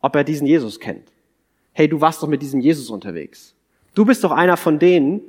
ob 0.00 0.16
er 0.16 0.24
diesen 0.24 0.46
Jesus 0.46 0.80
kennt. 0.80 1.12
Hey, 1.74 1.86
du 1.86 2.00
warst 2.00 2.22
doch 2.22 2.28
mit 2.28 2.40
diesem 2.40 2.60
Jesus 2.60 2.88
unterwegs. 2.88 3.54
Du 3.94 4.06
bist 4.06 4.24
doch 4.24 4.30
einer 4.30 4.56
von 4.56 4.78
denen, 4.78 5.20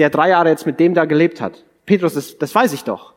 der 0.00 0.10
drei 0.10 0.30
Jahre 0.30 0.48
jetzt 0.48 0.66
mit 0.66 0.80
dem 0.80 0.94
da 0.94 1.04
gelebt 1.04 1.40
hat. 1.40 1.64
Petrus, 1.84 2.14
das, 2.14 2.38
das 2.38 2.54
weiß 2.54 2.72
ich 2.72 2.84
doch. 2.84 3.14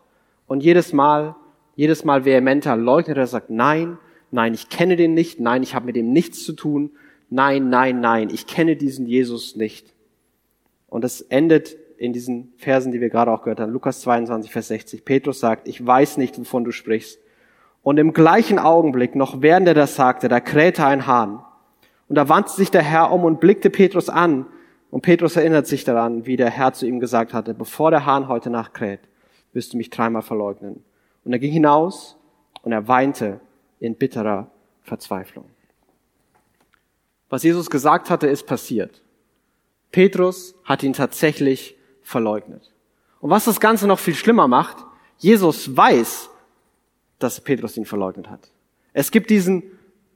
Und 0.48 0.63
jedes 0.63 0.92
Mal, 0.92 1.36
jedes 1.75 2.04
Mal 2.04 2.25
vehementer 2.25 2.75
leugnet 2.75 3.18
er, 3.18 3.25
sagt, 3.25 3.50
nein, 3.50 3.98
nein, 4.32 4.54
ich 4.54 4.68
kenne 4.70 4.98
den 4.98 5.13
nicht, 5.13 5.40
nein, 5.40 5.63
ich 5.63 5.75
habe 5.75 5.86
mit 5.86 5.96
dem 5.96 6.12
nichts 6.12 6.44
zu 6.44 6.54
tun, 6.54 6.92
nein, 7.30 7.70
nein, 7.70 8.02
nein, 8.02 8.30
ich 8.30 8.48
kenne 8.48 8.75
diesen 8.75 9.06
Jesus 9.06 9.56
nicht. 9.56 9.94
Und 10.88 11.06
es 11.06 11.22
endet 11.22 11.78
in 11.98 12.12
diesen 12.12 12.52
Versen, 12.58 12.92
die 12.92 13.00
wir 13.00 13.10
gerade 13.10 13.32
auch 13.32 13.44
gehört 13.44 13.62
haben, 13.62 13.72
Lukas 13.72 14.02
22, 14.02 14.52
Vers 14.52 14.68
60. 14.68 15.06
Petrus 15.06 15.40
sagt, 15.40 15.70
ich 15.70 15.86
weiß 15.86 16.18
nicht, 16.18 16.38
wovon 16.38 16.66
du 16.66 16.72
sprichst. 16.72 17.20
Und 17.82 17.98
im 17.98 18.12
gleichen 18.12 18.60
Augenblick, 18.60 19.16
noch 19.16 19.42
während 19.42 19.68
er 19.68 19.74
das 19.74 19.96
sagte, 19.96 20.28
da 20.28 20.42
krähte 20.42 20.86
ein 20.86 21.08
Hahn. 21.08 21.40
Und 22.10 22.16
da 22.16 22.28
wandte 22.28 22.52
sich 22.52 22.72
der 22.72 22.84
Herr 22.84 23.12
um 23.12 23.24
und 23.24 23.40
blickte 23.40 23.70
Petrus 23.70 24.10
an. 24.10 24.46
Und 24.94 25.02
Petrus 25.02 25.36
erinnert 25.36 25.66
sich 25.66 25.86
daran, 25.86 26.28
wie 26.28 26.38
der 26.38 26.52
Herr 26.52 26.72
zu 26.72 26.86
ihm 26.86 27.00
gesagt 27.00 27.34
hatte, 27.34 27.56
bevor 27.56 27.90
der 27.90 28.06
Hahn 28.06 28.28
heute 28.28 28.52
Nacht 28.52 28.76
kräht, 28.76 29.00
wirst 29.52 29.74
du 29.74 29.78
mich 29.78 29.90
dreimal 29.90 30.22
verleugnen. 30.22 30.84
Und 31.24 31.34
er 31.34 31.40
ging 31.40 31.52
hinaus 31.52 32.16
und 32.62 32.74
er 32.74 32.88
weinte 32.88 33.40
in 33.80 33.96
bitterer 33.96 34.52
Verzweiflung. 34.84 35.46
Was 37.28 37.42
Jesus 37.42 37.72
gesagt 37.72 38.12
hatte, 38.12 38.28
ist 38.28 38.46
passiert. 38.46 39.02
Petrus 39.92 40.54
hat 40.64 40.84
ihn 40.84 40.94
tatsächlich 40.94 41.76
verleugnet. 42.04 42.72
Und 43.20 43.32
was 43.32 43.46
das 43.46 43.60
Ganze 43.60 43.88
noch 43.88 43.98
viel 43.98 44.14
schlimmer 44.14 44.48
macht, 44.48 44.78
Jesus 45.18 45.76
weiß, 45.76 46.30
dass 47.18 47.42
Petrus 47.42 47.78
ihn 47.78 47.86
verleugnet 47.86 48.30
hat. 48.30 48.52
Es 48.94 49.10
gibt 49.10 49.32
diesen, 49.32 49.64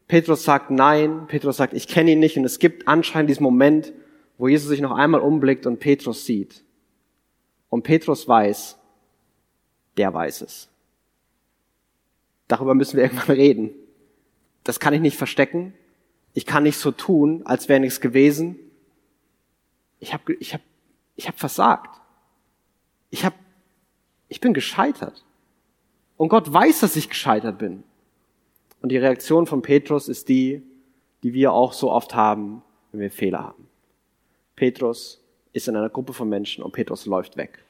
Petrus 0.07 0.43
sagt 0.43 0.69
nein, 0.69 1.25
Petrus 1.25 1.57
sagt, 1.57 1.73
ich 1.73 1.87
kenne 1.87 2.11
ihn 2.11 2.19
nicht, 2.19 2.37
und 2.37 2.45
es 2.45 2.59
gibt 2.59 2.87
anscheinend 2.87 3.31
diesen 3.31 3.41
Moment, 3.41 3.91
wo 4.37 4.47
Jesus 4.47 4.69
sich 4.69 4.81
noch 4.81 4.91
einmal 4.91 5.21
umblickt 5.21 5.65
und 5.65 5.79
Petrus 5.79 6.25
sieht. 6.25 6.63
Und 7.69 7.83
Petrus 7.83 8.27
weiß, 8.27 8.77
der 9.97 10.13
weiß 10.13 10.41
es. 10.41 10.69
Darüber 12.47 12.75
müssen 12.75 12.97
wir 12.97 13.03
irgendwann 13.03 13.35
reden. 13.35 13.71
Das 14.63 14.79
kann 14.79 14.93
ich 14.93 15.01
nicht 15.01 15.17
verstecken. 15.17 15.73
Ich 16.33 16.45
kann 16.45 16.63
nicht 16.63 16.77
so 16.77 16.91
tun, 16.91 17.41
als 17.45 17.67
wäre 17.67 17.79
nichts 17.79 17.99
gewesen. 17.99 18.59
Ich 19.99 20.13
habe 20.13 20.33
ich 20.35 20.53
hab, 20.53 20.61
ich 21.15 21.27
hab 21.27 21.39
versagt. 21.39 21.99
Ich, 23.09 23.25
hab, 23.25 23.33
ich 24.27 24.39
bin 24.39 24.53
gescheitert. 24.53 25.25
Und 26.15 26.29
Gott 26.29 26.51
weiß, 26.51 26.81
dass 26.81 26.95
ich 26.95 27.09
gescheitert 27.09 27.57
bin. 27.57 27.83
Und 28.81 28.89
die 28.91 28.97
Reaktion 28.97 29.47
von 29.47 29.61
Petrus 29.61 30.07
ist 30.07 30.29
die, 30.29 30.61
die 31.23 31.33
wir 31.33 31.53
auch 31.53 31.73
so 31.73 31.91
oft 31.91 32.13
haben, 32.13 32.61
wenn 32.91 33.01
wir 33.01 33.11
Fehler 33.11 33.43
haben. 33.43 33.67
Petrus 34.57 35.21
ist 35.53 35.69
in 35.69 35.77
einer 35.77 35.89
Gruppe 35.89 36.11
von 36.11 36.27
Menschen 36.27 36.63
und 36.63 36.73
Petrus 36.73 37.05
läuft 37.05 37.37
weg. 37.37 37.63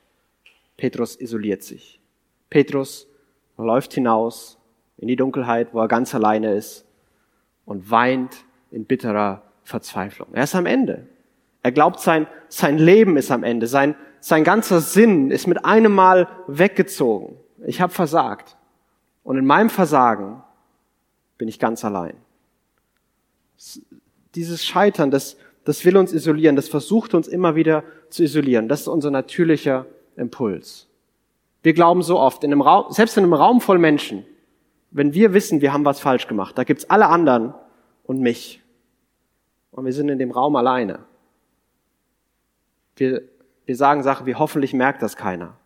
Petrus 0.77 1.15
isoliert 1.15 1.61
sich. 1.61 1.99
Petrus 2.49 3.07
läuft 3.57 3.93
hinaus 3.93 4.57
in 4.97 5.07
die 5.07 5.15
Dunkelheit, 5.17 5.73
wo 5.73 5.81
er 5.81 5.87
ganz 5.87 6.15
alleine 6.15 6.53
ist 6.53 6.85
und 7.65 7.91
weint 7.91 8.45
in 8.71 8.85
bitterer 8.85 9.43
Verzweiflung. 9.63 10.29
Er 10.31 10.45
ist 10.45 10.55
am 10.55 10.65
Ende. 10.65 11.07
Er 11.61 11.73
glaubt, 11.73 11.99
sein, 11.99 12.25
sein 12.47 12.77
Leben 12.77 13.17
ist 13.17 13.31
am 13.31 13.43
Ende. 13.43 13.67
Sein, 13.67 13.95
sein 14.21 14.45
ganzer 14.45 14.79
Sinn 14.79 15.29
ist 15.29 15.45
mit 15.45 15.65
einem 15.65 15.93
Mal 15.93 16.29
weggezogen. 16.47 17.35
Ich 17.65 17.81
habe 17.81 17.91
versagt. 17.91 18.55
Und 19.23 19.37
in 19.37 19.45
meinem 19.45 19.69
Versagen 19.69 20.41
bin 21.37 21.49
ich 21.49 21.59
ganz 21.59 21.83
allein. 21.83 22.15
Dieses 24.35 24.63
Scheitern, 24.63 25.11
das, 25.11 25.35
das 25.67 25.83
will 25.83 25.97
uns 25.97 26.13
isolieren, 26.13 26.55
das 26.55 26.69
versucht 26.69 27.13
uns 27.13 27.27
immer 27.27 27.55
wieder 27.55 27.83
zu 28.09 28.23
isolieren. 28.23 28.69
Das 28.69 28.79
ist 28.79 28.87
unser 28.87 29.11
natürlicher 29.11 29.85
Impuls. 30.15 30.87
Wir 31.61 31.73
glauben 31.73 32.03
so 32.03 32.17
oft, 32.17 32.45
in 32.45 32.53
einem 32.53 32.61
Raum, 32.61 32.85
selbst 32.93 33.17
in 33.17 33.25
einem 33.25 33.33
Raum 33.33 33.59
voll 33.59 33.77
Menschen, 33.77 34.25
wenn 34.91 35.13
wir 35.13 35.33
wissen, 35.33 35.59
wir 35.59 35.73
haben 35.73 35.83
was 35.83 35.99
falsch 35.99 36.27
gemacht, 36.27 36.57
da 36.57 36.63
gibt's 36.63 36.89
alle 36.89 37.07
anderen 37.07 37.53
und 38.05 38.21
mich. 38.21 38.63
Und 39.71 39.83
wir 39.83 39.91
sind 39.91 40.07
in 40.07 40.19
dem 40.19 40.31
Raum 40.31 40.55
alleine. 40.55 40.99
Wir, 42.95 43.23
wir 43.65 43.75
sagen 43.75 44.03
Sachen 44.03 44.25
wie, 44.25 44.35
hoffentlich 44.35 44.73
merkt 44.73 45.01
das 45.01 45.17
keiner. 45.17 45.57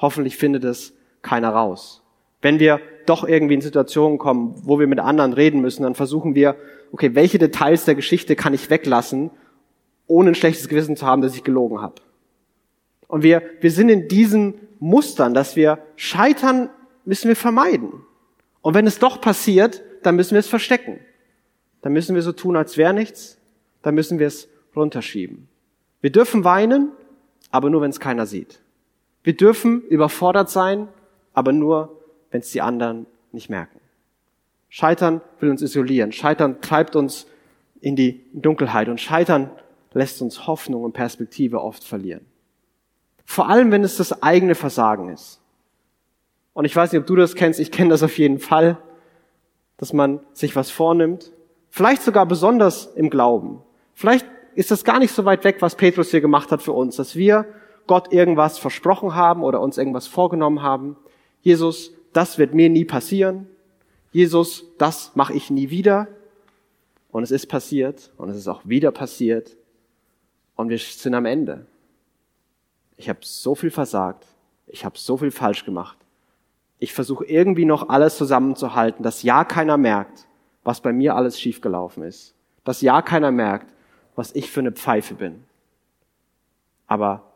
Hoffentlich 0.00 0.38
findet 0.38 0.64
es 0.64 0.94
keiner 1.20 1.50
raus. 1.50 2.02
Wenn 2.40 2.60
wir 2.60 2.80
doch 3.04 3.28
irgendwie 3.28 3.54
in 3.54 3.60
Situationen 3.60 4.16
kommen, 4.16 4.54
wo 4.64 4.80
wir 4.80 4.86
mit 4.86 5.00
anderen 5.00 5.34
reden 5.34 5.60
müssen, 5.60 5.82
dann 5.82 5.94
versuchen 5.94 6.34
wir, 6.34 6.56
okay, 6.92 7.14
welche 7.14 7.38
Details 7.38 7.84
der 7.84 7.94
Geschichte 7.94 8.36
kann 8.36 8.54
ich 8.54 8.70
weglassen, 8.70 9.30
ohne 10.06 10.30
ein 10.30 10.34
schlechtes 10.34 10.68
Gewissen 10.68 10.96
zu 10.96 11.06
haben, 11.06 11.22
dass 11.22 11.34
ich 11.34 11.44
gelogen 11.44 11.80
habe. 11.80 11.96
Und 13.06 13.22
wir, 13.22 13.42
wir 13.60 13.70
sind 13.70 13.88
in 13.88 14.08
diesen 14.08 14.54
Mustern, 14.78 15.34
dass 15.34 15.56
wir 15.56 15.78
scheitern, 15.96 16.70
müssen 17.04 17.28
wir 17.28 17.36
vermeiden. 17.36 17.92
Und 18.60 18.74
wenn 18.74 18.86
es 18.86 18.98
doch 18.98 19.20
passiert, 19.20 19.82
dann 20.02 20.16
müssen 20.16 20.32
wir 20.32 20.40
es 20.40 20.48
verstecken. 20.48 21.00
Dann 21.82 21.92
müssen 21.92 22.14
wir 22.14 22.22
so 22.22 22.32
tun, 22.32 22.56
als 22.56 22.76
wäre 22.76 22.92
nichts. 22.92 23.38
Dann 23.82 23.94
müssen 23.94 24.18
wir 24.18 24.26
es 24.26 24.48
runterschieben. 24.76 25.48
Wir 26.00 26.10
dürfen 26.10 26.44
weinen, 26.44 26.92
aber 27.50 27.70
nur, 27.70 27.80
wenn 27.80 27.90
es 27.90 28.00
keiner 28.00 28.26
sieht. 28.26 28.60
Wir 29.22 29.36
dürfen 29.36 29.82
überfordert 29.82 30.50
sein, 30.50 30.88
aber 31.32 31.52
nur, 31.52 32.00
wenn 32.30 32.40
es 32.40 32.50
die 32.50 32.62
anderen 32.62 33.06
nicht 33.32 33.48
merken. 33.50 33.77
Scheitern 34.68 35.20
will 35.40 35.50
uns 35.50 35.62
isolieren. 35.62 36.12
Scheitern 36.12 36.60
treibt 36.60 36.96
uns 36.96 37.26
in 37.80 37.96
die 37.96 38.24
Dunkelheit 38.32 38.88
und 38.88 39.00
Scheitern 39.00 39.50
lässt 39.92 40.20
uns 40.20 40.46
Hoffnung 40.46 40.84
und 40.84 40.92
Perspektive 40.92 41.60
oft 41.60 41.84
verlieren. 41.84 42.24
Vor 43.24 43.48
allem, 43.48 43.70
wenn 43.70 43.84
es 43.84 43.96
das 43.96 44.22
eigene 44.22 44.54
Versagen 44.54 45.10
ist. 45.10 45.40
Und 46.54 46.64
ich 46.64 46.74
weiß 46.74 46.92
nicht, 46.92 47.00
ob 47.00 47.06
du 47.06 47.16
das 47.16 47.34
kennst, 47.34 47.60
ich 47.60 47.70
kenne 47.70 47.90
das 47.90 48.02
auf 48.02 48.18
jeden 48.18 48.38
Fall, 48.38 48.78
dass 49.76 49.92
man 49.92 50.20
sich 50.32 50.56
was 50.56 50.70
vornimmt, 50.70 51.32
vielleicht 51.70 52.02
sogar 52.02 52.26
besonders 52.26 52.86
im 52.86 53.10
Glauben. 53.10 53.62
Vielleicht 53.94 54.26
ist 54.54 54.70
das 54.70 54.84
gar 54.84 54.98
nicht 54.98 55.12
so 55.12 55.24
weit 55.24 55.44
weg, 55.44 55.58
was 55.60 55.76
Petrus 55.76 56.10
hier 56.10 56.20
gemacht 56.20 56.50
hat 56.50 56.62
für 56.62 56.72
uns, 56.72 56.96
dass 56.96 57.14
wir 57.14 57.46
Gott 57.86 58.12
irgendwas 58.12 58.58
versprochen 58.58 59.14
haben 59.14 59.42
oder 59.42 59.60
uns 59.60 59.78
irgendwas 59.78 60.06
vorgenommen 60.06 60.62
haben. 60.62 60.96
Jesus, 61.42 61.92
das 62.12 62.38
wird 62.38 62.54
mir 62.54 62.68
nie 62.68 62.84
passieren. 62.84 63.46
Jesus, 64.10 64.64
das 64.78 65.14
mache 65.14 65.34
ich 65.34 65.50
nie 65.50 65.70
wieder. 65.70 66.08
Und 67.10 67.22
es 67.22 67.30
ist 67.30 67.46
passiert 67.46 68.12
und 68.16 68.28
es 68.28 68.36
ist 68.36 68.48
auch 68.48 68.62
wieder 68.64 68.90
passiert. 68.90 69.56
Und 70.56 70.68
wir 70.68 70.78
sind 70.78 71.14
am 71.14 71.24
Ende. 71.24 71.66
Ich 72.96 73.08
habe 73.08 73.20
so 73.22 73.54
viel 73.54 73.70
versagt. 73.70 74.26
Ich 74.66 74.84
habe 74.84 74.98
so 74.98 75.16
viel 75.16 75.30
falsch 75.30 75.64
gemacht. 75.64 75.96
Ich 76.78 76.92
versuche 76.92 77.24
irgendwie 77.24 77.64
noch 77.64 77.88
alles 77.88 78.16
zusammenzuhalten, 78.16 79.02
dass 79.02 79.22
ja 79.22 79.44
keiner 79.44 79.76
merkt, 79.76 80.26
was 80.64 80.80
bei 80.80 80.92
mir 80.92 81.16
alles 81.16 81.40
schiefgelaufen 81.40 82.02
ist. 82.02 82.34
Dass 82.64 82.82
ja 82.82 83.02
keiner 83.02 83.30
merkt, 83.30 83.72
was 84.14 84.34
ich 84.34 84.50
für 84.50 84.60
eine 84.60 84.72
Pfeife 84.72 85.14
bin. 85.14 85.44
Aber 86.86 87.32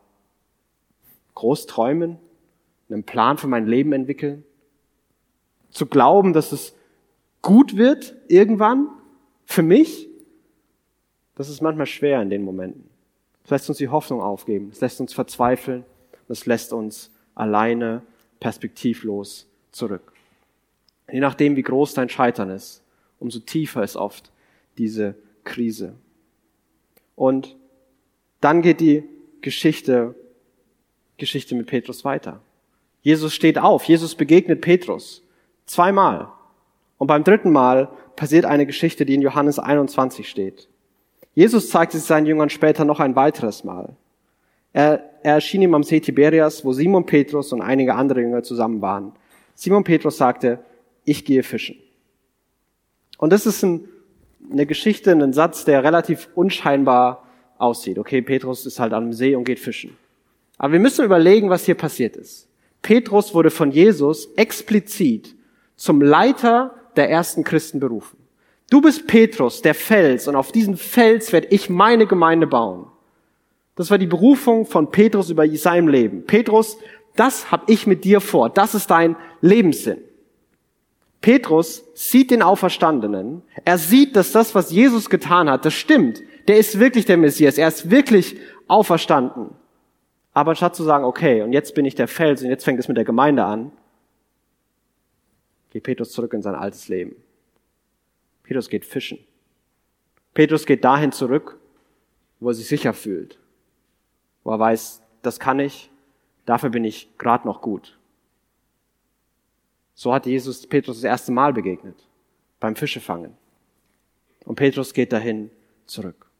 groß 1.35 1.67
träumen, 1.67 2.19
einen 2.91 3.05
Plan 3.05 3.39
für 3.39 3.47
mein 3.47 3.67
Leben 3.67 3.93
entwickeln, 3.93 4.45
zu 5.73 5.87
glauben, 5.87 6.33
dass 6.33 6.53
es 6.53 6.75
gut 7.41 7.77
wird 7.77 8.15
irgendwann 8.29 8.89
für 9.45 9.63
mich, 9.63 10.09
das 11.35 11.49
ist 11.49 11.61
manchmal 11.61 11.87
schwer 11.87 12.23
in 12.23 12.31
den 12.31 12.45
Momenten. 12.45 12.89
Es 13.45 13.51
lässt 13.51 13.69
uns 13.69 13.79
die 13.79 13.89
Hoffnung 13.89 14.21
aufgeben, 14.21 14.69
es 14.71 14.81
lässt 14.81 15.01
uns 15.01 15.13
verzweifeln, 15.13 15.85
es 16.29 16.47
lässt 16.47 16.73
uns 16.73 17.11
alleine, 17.35 18.03
perspektivlos 18.39 19.47
zurück. 19.73 20.13
Je 21.11 21.21
nachdem, 21.21 21.57
wie 21.57 21.63
groß 21.63 21.95
dein 21.95 22.09
Scheitern 22.09 22.51
ist, 22.51 22.83
umso 23.19 23.41
tiefer 23.41 23.83
ist 23.83 23.97
oft 23.97 24.31
diese 24.79 25.15
Krise. 25.45 25.95
Und 27.17 27.57
dann 28.41 28.63
geht 28.63 28.81
die 28.81 29.05
Geschichte, 29.41 30.15
Geschichte 31.19 31.55
mit 31.55 31.67
Petrus 31.67 32.05
weiter. 32.05 32.41
Jesus 33.03 33.35
steht 33.35 33.59
auf, 33.59 33.85
Jesus 33.85 34.15
begegnet 34.15 34.61
Petrus 34.61 35.23
zweimal. 35.67 36.29
Und 36.99 37.07
beim 37.07 37.25
dritten 37.25 37.51
Mal 37.51 37.89
passiert 38.17 38.45
eine 38.45 38.67
Geschichte, 38.67 39.05
die 39.05 39.15
in 39.15 39.23
Johannes 39.23 39.59
21 39.59 40.29
steht. 40.29 40.69
Jesus 41.35 41.71
zeigte 41.71 41.97
sich 41.97 42.07
seinen 42.07 42.27
Jüngern 42.27 42.51
später 42.51 42.85
noch 42.85 43.01
ein 43.01 43.17
weiteres 43.17 43.65
Mal. 43.65 43.97
Er, 44.73 45.03
er 45.23 45.35
erschien 45.35 45.63
ihm 45.63 45.75
am 45.75 45.83
See 45.83 46.01
Tiberias, 46.01 46.65
wo 46.65 46.73
Simon 46.73 47.07
Petrus 47.07 47.53
und 47.53 47.63
einige 47.63 47.95
andere 47.95 48.21
Jünger 48.21 48.43
zusammen 48.43 48.81
waren. 48.83 49.13
Simon 49.55 49.85
Petrus 49.85 50.17
sagte, 50.17 50.61
ich 51.05 51.25
gehe 51.25 51.43
fischen. 51.43 51.77
Und 53.19 53.33
das 53.33 53.47
ist 53.47 53.63
ein, 53.63 53.89
eine 54.51 54.67
Geschichte, 54.67 55.13
ein 55.13 55.33
Satz, 55.33 55.65
der 55.65 55.85
relativ 55.85 56.29
unscheinbar 56.35 57.27
aussieht. 57.59 57.99
Okay, 57.99 58.23
Petrus 58.23 58.67
ist 58.67 58.81
halt 58.81 58.93
am 58.93 59.13
See 59.13 59.35
und 59.35 59.45
geht 59.45 59.61
fischen. 59.61 59.97
Aber 60.59 60.73
wir 60.73 60.81
müssen 60.81 61.05
überlegen, 61.05 61.51
was 61.51 61.65
hier 61.65 61.75
passiert 61.75 62.17
ist. 62.17 62.49
Petrus 62.83 63.35
wurde 63.35 63.51
von 63.51 63.71
Jesus 63.71 64.27
explizit 64.37 65.35
zum 65.83 66.01
Leiter 66.01 66.77
der 66.95 67.11
ersten 67.11 67.43
Christen 67.43 67.81
berufen. 67.81 68.17
Du 68.71 68.81
bist 68.81 69.09
Petrus, 69.09 69.63
der 69.63 69.75
Fels, 69.75 70.29
und 70.29 70.37
auf 70.37 70.53
diesen 70.53 70.77
Fels 70.77 71.33
werde 71.33 71.49
ich 71.49 71.69
meine 71.69 72.07
Gemeinde 72.07 72.47
bauen. 72.47 72.87
Das 73.75 73.91
war 73.91 73.99
die 73.99 74.07
Berufung 74.07 74.65
von 74.65 74.93
Petrus 74.93 75.29
über 75.29 75.49
seinem 75.57 75.89
Leben. 75.89 76.25
Petrus, 76.25 76.79
das 77.17 77.51
habe 77.51 77.65
ich 77.67 77.89
mit 77.89 78.05
dir 78.05 78.21
vor. 78.21 78.49
Das 78.49 78.77
ist 78.77 78.93
dein 78.93 79.17
Lebenssinn. 79.41 79.99
Petrus 81.21 81.83
sieht 81.95 82.31
den 82.31 82.43
Auferstandenen. 82.43 83.43
Er 83.65 83.77
sieht, 83.77 84.15
dass 84.15 84.31
das, 84.31 84.55
was 84.55 84.71
Jesus 84.71 85.11
getan 85.11 85.51
hat, 85.51 85.65
das 85.65 85.75
stimmt. 85.75 86.23
Der 86.47 86.59
ist 86.59 86.79
wirklich 86.79 87.07
der 87.07 87.17
Messias. 87.17 87.59
Er 87.59 87.67
ist 87.67 87.91
wirklich 87.91 88.37
auferstanden. 88.69 89.49
Aber 90.33 90.51
anstatt 90.51 90.77
zu 90.77 90.85
sagen, 90.85 91.03
okay, 91.03 91.43
und 91.43 91.53
jetzt 91.53 91.75
bin 91.75 91.85
ich 91.85 91.97
der 91.97 92.07
Fels 92.07 92.41
und 92.41 92.51
jetzt 92.51 92.65
fängt 92.65 92.79
es 92.79 92.87
mit 92.87 92.97
der 92.97 93.05
Gemeinde 93.05 93.45
an, 93.45 93.73
geht 95.73 95.85
Petrus 95.85 96.13
zurück 96.13 96.35
in 96.35 96.43
sein 96.43 96.55
altes 96.55 96.89
Leben. 96.89 97.17
Petrus 98.43 98.69
geht 98.69 98.85
fischen. 98.85 99.19
Petrus 100.35 100.67
geht 100.67 100.85
dahin 100.85 101.13
zurück, 101.13 101.59
wo 102.41 102.51
er 102.51 102.55
sich 102.55 102.69
sicher 102.69 102.93
fühlt, 102.93 103.39
wo 104.45 104.51
er 104.51 104.59
weiß, 104.59 105.03
das 105.23 105.41
kann 105.41 105.59
ich, 105.61 105.91
dafür 106.45 106.69
bin 106.69 106.85
ich 106.85 107.17
gerade 107.17 107.47
noch 107.47 107.63
gut. 107.63 107.99
So 109.95 110.13
hat 110.13 110.27
Jesus 110.27 110.67
Petrus 110.67 110.99
das 110.99 111.05
erste 111.05 111.33
Mal 111.33 111.55
begegnet, 111.55 111.97
beim 112.61 112.77
Fischefangen. 112.77 113.35
Und 114.45 114.57
Petrus 114.57 114.93
geht 114.93 115.13
dahin, 115.13 115.51
zurück. 115.87 116.31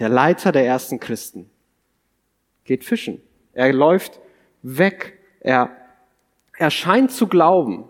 Der 0.00 0.08
Leiter 0.08 0.50
der 0.50 0.66
ersten 0.66 0.98
Christen 0.98 1.48
geht 2.64 2.84
fischen. 2.84 3.22
Er 3.52 3.72
läuft 3.72 4.20
weg. 4.62 5.18
Er, 5.40 5.76
er 6.58 6.70
scheint 6.70 7.12
zu 7.12 7.28
glauben, 7.28 7.89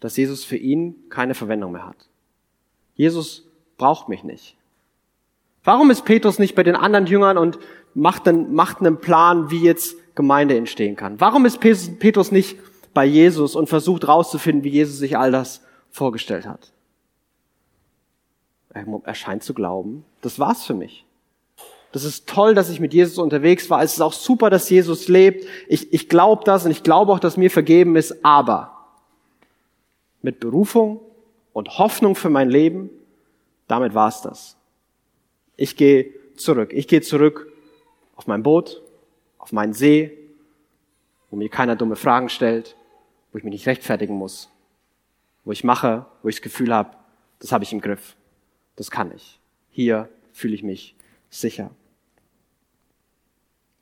dass 0.00 0.16
Jesus 0.16 0.44
für 0.44 0.56
ihn 0.56 0.96
keine 1.08 1.34
Verwendung 1.34 1.72
mehr 1.72 1.86
hat. 1.86 2.08
Jesus 2.94 3.48
braucht 3.76 4.08
mich 4.08 4.24
nicht. 4.24 4.56
Warum 5.62 5.90
ist 5.90 6.04
Petrus 6.04 6.38
nicht 6.38 6.54
bei 6.54 6.62
den 6.62 6.76
anderen 6.76 7.06
Jüngern 7.06 7.36
und 7.38 7.58
macht 7.94 8.26
einen, 8.26 8.54
macht 8.54 8.80
einen 8.80 8.98
Plan, 8.98 9.50
wie 9.50 9.60
jetzt 9.60 9.96
Gemeinde 10.14 10.56
entstehen 10.56 10.96
kann? 10.96 11.20
Warum 11.20 11.44
ist 11.44 11.60
Petrus 11.60 12.32
nicht 12.32 12.56
bei 12.94 13.04
Jesus 13.04 13.54
und 13.54 13.68
versucht 13.68 14.08
rauszufinden, 14.08 14.64
wie 14.64 14.70
Jesus 14.70 14.98
sich 14.98 15.18
all 15.18 15.30
das 15.30 15.62
vorgestellt 15.90 16.46
hat? 16.46 16.72
Er 18.72 19.14
scheint 19.14 19.42
zu 19.42 19.52
glauben, 19.52 20.04
das 20.22 20.38
war's 20.38 20.64
für 20.64 20.74
mich. 20.74 21.04
Das 21.92 22.04
ist 22.04 22.28
toll, 22.28 22.54
dass 22.54 22.70
ich 22.70 22.78
mit 22.78 22.94
Jesus 22.94 23.18
unterwegs 23.18 23.68
war. 23.68 23.82
Es 23.82 23.94
ist 23.94 24.00
auch 24.00 24.12
super, 24.12 24.48
dass 24.48 24.70
Jesus 24.70 25.08
lebt. 25.08 25.46
Ich, 25.66 25.92
ich 25.92 26.08
glaube 26.08 26.44
das 26.44 26.64
und 26.64 26.70
ich 26.70 26.84
glaube 26.84 27.12
auch, 27.12 27.18
dass 27.18 27.36
mir 27.36 27.50
vergeben 27.50 27.96
ist. 27.96 28.24
Aber 28.24 28.79
mit 30.22 30.40
Berufung 30.40 31.00
und 31.52 31.78
Hoffnung 31.78 32.14
für 32.14 32.30
mein 32.30 32.50
Leben, 32.50 32.90
damit 33.68 33.94
war's 33.94 34.22
das. 34.22 34.56
Ich 35.56 35.76
gehe 35.76 36.12
zurück. 36.36 36.72
Ich 36.72 36.88
gehe 36.88 37.02
zurück 37.02 37.52
auf 38.16 38.26
mein 38.26 38.42
Boot, 38.42 38.82
auf 39.38 39.52
meinen 39.52 39.72
See, 39.72 40.16
wo 41.30 41.36
mir 41.36 41.48
keiner 41.48 41.76
dumme 41.76 41.96
Fragen 41.96 42.28
stellt, 42.28 42.76
wo 43.32 43.38
ich 43.38 43.44
mich 43.44 43.52
nicht 43.52 43.66
rechtfertigen 43.66 44.14
muss, 44.14 44.50
wo 45.44 45.52
ich 45.52 45.64
mache, 45.64 46.06
wo 46.22 46.28
ich 46.28 46.36
das 46.36 46.42
Gefühl 46.42 46.74
habe, 46.74 46.96
das 47.38 47.52
habe 47.52 47.64
ich 47.64 47.72
im 47.72 47.80
Griff. 47.80 48.16
Das 48.76 48.90
kann 48.90 49.12
ich. 49.14 49.40
Hier 49.70 50.08
fühle 50.32 50.54
ich 50.54 50.62
mich 50.62 50.96
sicher. 51.28 51.70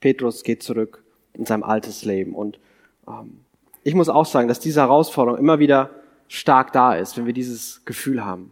Petrus 0.00 0.42
geht 0.44 0.62
zurück 0.62 1.02
in 1.32 1.46
sein 1.46 1.62
altes 1.62 2.04
Leben. 2.04 2.34
Und 2.34 2.58
ähm, 3.06 3.40
ich 3.82 3.94
muss 3.94 4.08
auch 4.08 4.26
sagen, 4.26 4.48
dass 4.48 4.60
diese 4.60 4.80
Herausforderung 4.80 5.38
immer 5.38 5.58
wieder 5.58 5.90
stark 6.28 6.72
da 6.72 6.94
ist, 6.94 7.16
wenn 7.16 7.26
wir 7.26 7.32
dieses 7.32 7.84
Gefühl 7.84 8.24
haben. 8.24 8.50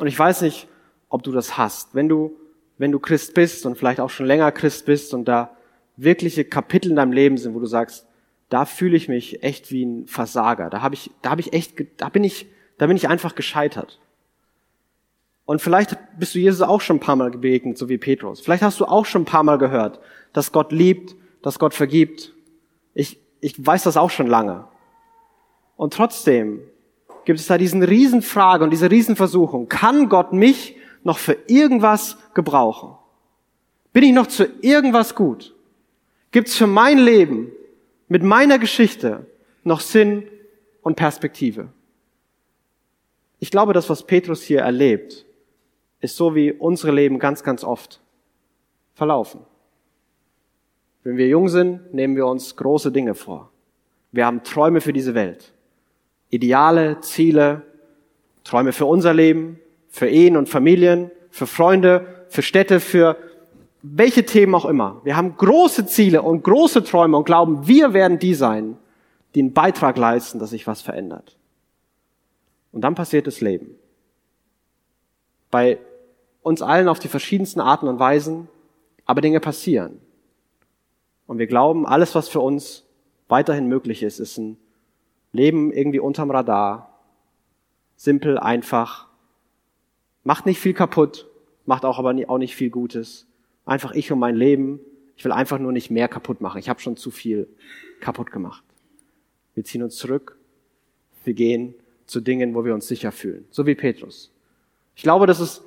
Und 0.00 0.06
ich 0.06 0.18
weiß 0.18 0.42
nicht, 0.42 0.68
ob 1.08 1.22
du 1.22 1.32
das 1.32 1.56
hast. 1.56 1.94
Wenn 1.94 2.08
du, 2.08 2.36
wenn 2.78 2.92
du 2.92 2.98
Christ 2.98 3.34
bist 3.34 3.64
und 3.66 3.76
vielleicht 3.76 4.00
auch 4.00 4.10
schon 4.10 4.26
länger 4.26 4.50
Christ 4.52 4.86
bist 4.86 5.14
und 5.14 5.26
da 5.26 5.56
wirkliche 5.96 6.44
Kapitel 6.44 6.90
in 6.90 6.96
deinem 6.96 7.12
Leben 7.12 7.36
sind, 7.36 7.54
wo 7.54 7.60
du 7.60 7.66
sagst, 7.66 8.06
da 8.48 8.64
fühle 8.64 8.96
ich 8.96 9.08
mich 9.08 9.42
echt 9.42 9.70
wie 9.70 9.84
ein 9.84 10.06
Versager. 10.06 10.68
Da 10.68 10.82
habe 10.82 10.94
ich, 10.94 11.10
da 11.22 11.30
habe 11.30 11.40
ich 11.40 11.52
echt, 11.52 11.74
da 11.98 12.08
bin 12.08 12.24
ich, 12.24 12.46
da 12.78 12.86
bin 12.86 12.96
ich 12.96 13.08
einfach 13.08 13.34
gescheitert. 13.34 14.00
Und 15.44 15.60
vielleicht 15.60 15.96
bist 16.18 16.34
du 16.34 16.38
Jesus 16.38 16.62
auch 16.62 16.80
schon 16.80 16.96
ein 16.96 17.00
paar 17.00 17.16
Mal 17.16 17.30
begegnet, 17.30 17.78
so 17.78 17.88
wie 17.88 17.98
Petrus. 17.98 18.40
Vielleicht 18.40 18.62
hast 18.62 18.80
du 18.80 18.84
auch 18.86 19.06
schon 19.06 19.22
ein 19.22 19.26
paar 19.26 19.42
Mal 19.42 19.58
gehört, 19.58 20.00
dass 20.32 20.52
Gott 20.52 20.72
liebt, 20.72 21.14
dass 21.42 21.58
Gott 21.58 21.74
vergibt. 21.74 22.32
Ich, 22.94 23.20
ich 23.40 23.64
weiß 23.64 23.82
das 23.82 23.96
auch 23.96 24.10
schon 24.10 24.26
lange. 24.26 24.66
Und 25.76 25.94
trotzdem 25.94 26.60
gibt 27.24 27.40
es 27.40 27.46
da 27.46 27.58
diesen 27.58 27.82
Riesenfrage 27.82 28.64
und 28.64 28.70
diese 28.70 28.90
Riesenversuchung. 28.90 29.68
Kann 29.68 30.08
Gott 30.08 30.32
mich 30.32 30.76
noch 31.04 31.18
für 31.18 31.36
irgendwas 31.46 32.16
gebrauchen? 32.34 32.96
Bin 33.92 34.04
ich 34.04 34.12
noch 34.12 34.26
zu 34.26 34.46
irgendwas 34.60 35.14
gut? 35.14 35.54
Gibt 36.30 36.48
es 36.48 36.56
für 36.56 36.66
mein 36.66 36.98
Leben 36.98 37.52
mit 38.08 38.22
meiner 38.22 38.58
Geschichte 38.58 39.26
noch 39.64 39.80
Sinn 39.80 40.24
und 40.82 40.96
Perspektive? 40.96 41.68
Ich 43.38 43.50
glaube, 43.50 43.72
das, 43.72 43.90
was 43.90 44.06
Petrus 44.06 44.42
hier 44.42 44.60
erlebt, 44.60 45.26
ist 46.00 46.16
so 46.16 46.34
wie 46.34 46.52
unsere 46.52 46.92
Leben 46.92 47.18
ganz, 47.18 47.42
ganz 47.42 47.64
oft 47.64 48.00
verlaufen. 48.94 49.40
Wenn 51.04 51.16
wir 51.16 51.26
jung 51.28 51.48
sind, 51.48 51.92
nehmen 51.92 52.16
wir 52.16 52.26
uns 52.26 52.56
große 52.56 52.92
Dinge 52.92 53.14
vor. 53.14 53.50
Wir 54.12 54.26
haben 54.26 54.42
Träume 54.44 54.80
für 54.80 54.92
diese 54.92 55.14
Welt. 55.14 55.51
Ideale, 56.32 56.98
Ziele, 57.00 57.60
Träume 58.42 58.72
für 58.72 58.86
unser 58.86 59.12
Leben, 59.12 59.60
für 59.90 60.08
Ehen 60.08 60.38
und 60.38 60.48
Familien, 60.48 61.10
für 61.30 61.46
Freunde, 61.46 62.24
für 62.28 62.40
Städte, 62.40 62.80
für 62.80 63.18
welche 63.82 64.24
Themen 64.24 64.54
auch 64.54 64.64
immer. 64.64 65.02
Wir 65.04 65.14
haben 65.14 65.36
große 65.36 65.84
Ziele 65.84 66.22
und 66.22 66.42
große 66.42 66.84
Träume 66.84 67.18
und 67.18 67.24
glauben, 67.24 67.66
wir 67.68 67.92
werden 67.92 68.18
die 68.18 68.32
sein, 68.34 68.78
die 69.34 69.40
einen 69.40 69.52
Beitrag 69.52 69.98
leisten, 69.98 70.38
dass 70.38 70.50
sich 70.50 70.66
was 70.66 70.80
verändert. 70.80 71.36
Und 72.72 72.80
dann 72.80 72.94
passiert 72.94 73.26
das 73.26 73.42
Leben. 73.42 73.74
Bei 75.50 75.78
uns 76.40 76.62
allen 76.62 76.88
auf 76.88 76.98
die 76.98 77.08
verschiedensten 77.08 77.60
Arten 77.60 77.88
und 77.88 77.98
Weisen, 77.98 78.48
aber 79.04 79.20
Dinge 79.20 79.40
passieren. 79.40 80.00
Und 81.26 81.38
wir 81.38 81.46
glauben, 81.46 81.86
alles, 81.86 82.14
was 82.14 82.30
für 82.30 82.40
uns 82.40 82.84
weiterhin 83.28 83.66
möglich 83.66 84.02
ist, 84.02 84.18
ist 84.18 84.38
ein 84.38 84.56
Leben 85.32 85.72
irgendwie 85.72 86.00
unterm 86.00 86.30
Radar, 86.30 86.98
simpel, 87.96 88.38
einfach, 88.38 89.08
macht 90.24 90.46
nicht 90.46 90.60
viel 90.60 90.74
kaputt, 90.74 91.28
macht 91.64 91.84
auch 91.84 91.98
aber 91.98 92.14
auch 92.28 92.38
nicht 92.38 92.54
viel 92.54 92.70
Gutes. 92.70 93.26
Einfach 93.64 93.92
ich 93.92 94.10
und 94.12 94.18
mein 94.18 94.36
Leben. 94.36 94.80
Ich 95.16 95.24
will 95.24 95.32
einfach 95.32 95.58
nur 95.58 95.72
nicht 95.72 95.90
mehr 95.90 96.08
kaputt 96.08 96.40
machen. 96.40 96.58
Ich 96.58 96.68
habe 96.68 96.80
schon 96.80 96.96
zu 96.96 97.10
viel 97.10 97.48
kaputt 98.00 98.32
gemacht. 98.32 98.64
Wir 99.54 99.64
ziehen 99.64 99.82
uns 99.82 99.96
zurück. 99.96 100.36
Wir 101.24 101.34
gehen 101.34 101.74
zu 102.06 102.20
Dingen, 102.20 102.54
wo 102.54 102.64
wir 102.64 102.74
uns 102.74 102.88
sicher 102.88 103.12
fühlen. 103.12 103.44
So 103.50 103.66
wie 103.66 103.74
Petrus. 103.74 104.32
Ich 104.96 105.02
glaube, 105.02 105.26
das 105.26 105.38
ist 105.38 105.62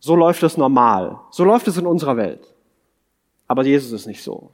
so 0.00 0.16
läuft 0.16 0.42
es 0.42 0.56
normal. 0.56 1.20
So 1.30 1.44
läuft 1.44 1.68
es 1.68 1.76
in 1.76 1.86
unserer 1.86 2.16
Welt. 2.16 2.54
Aber 3.46 3.64
Jesus 3.64 3.92
ist 3.92 4.06
nicht 4.06 4.22
so. 4.22 4.50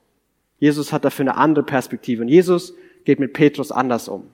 Jesus 0.58 0.92
hat 0.92 1.04
dafür 1.04 1.24
eine 1.24 1.36
andere 1.36 1.64
Perspektive. 1.64 2.22
Und 2.22 2.28
Jesus 2.28 2.74
geht 3.04 3.20
mit 3.20 3.32
Petrus 3.32 3.70
anders 3.70 4.08
um. 4.08 4.24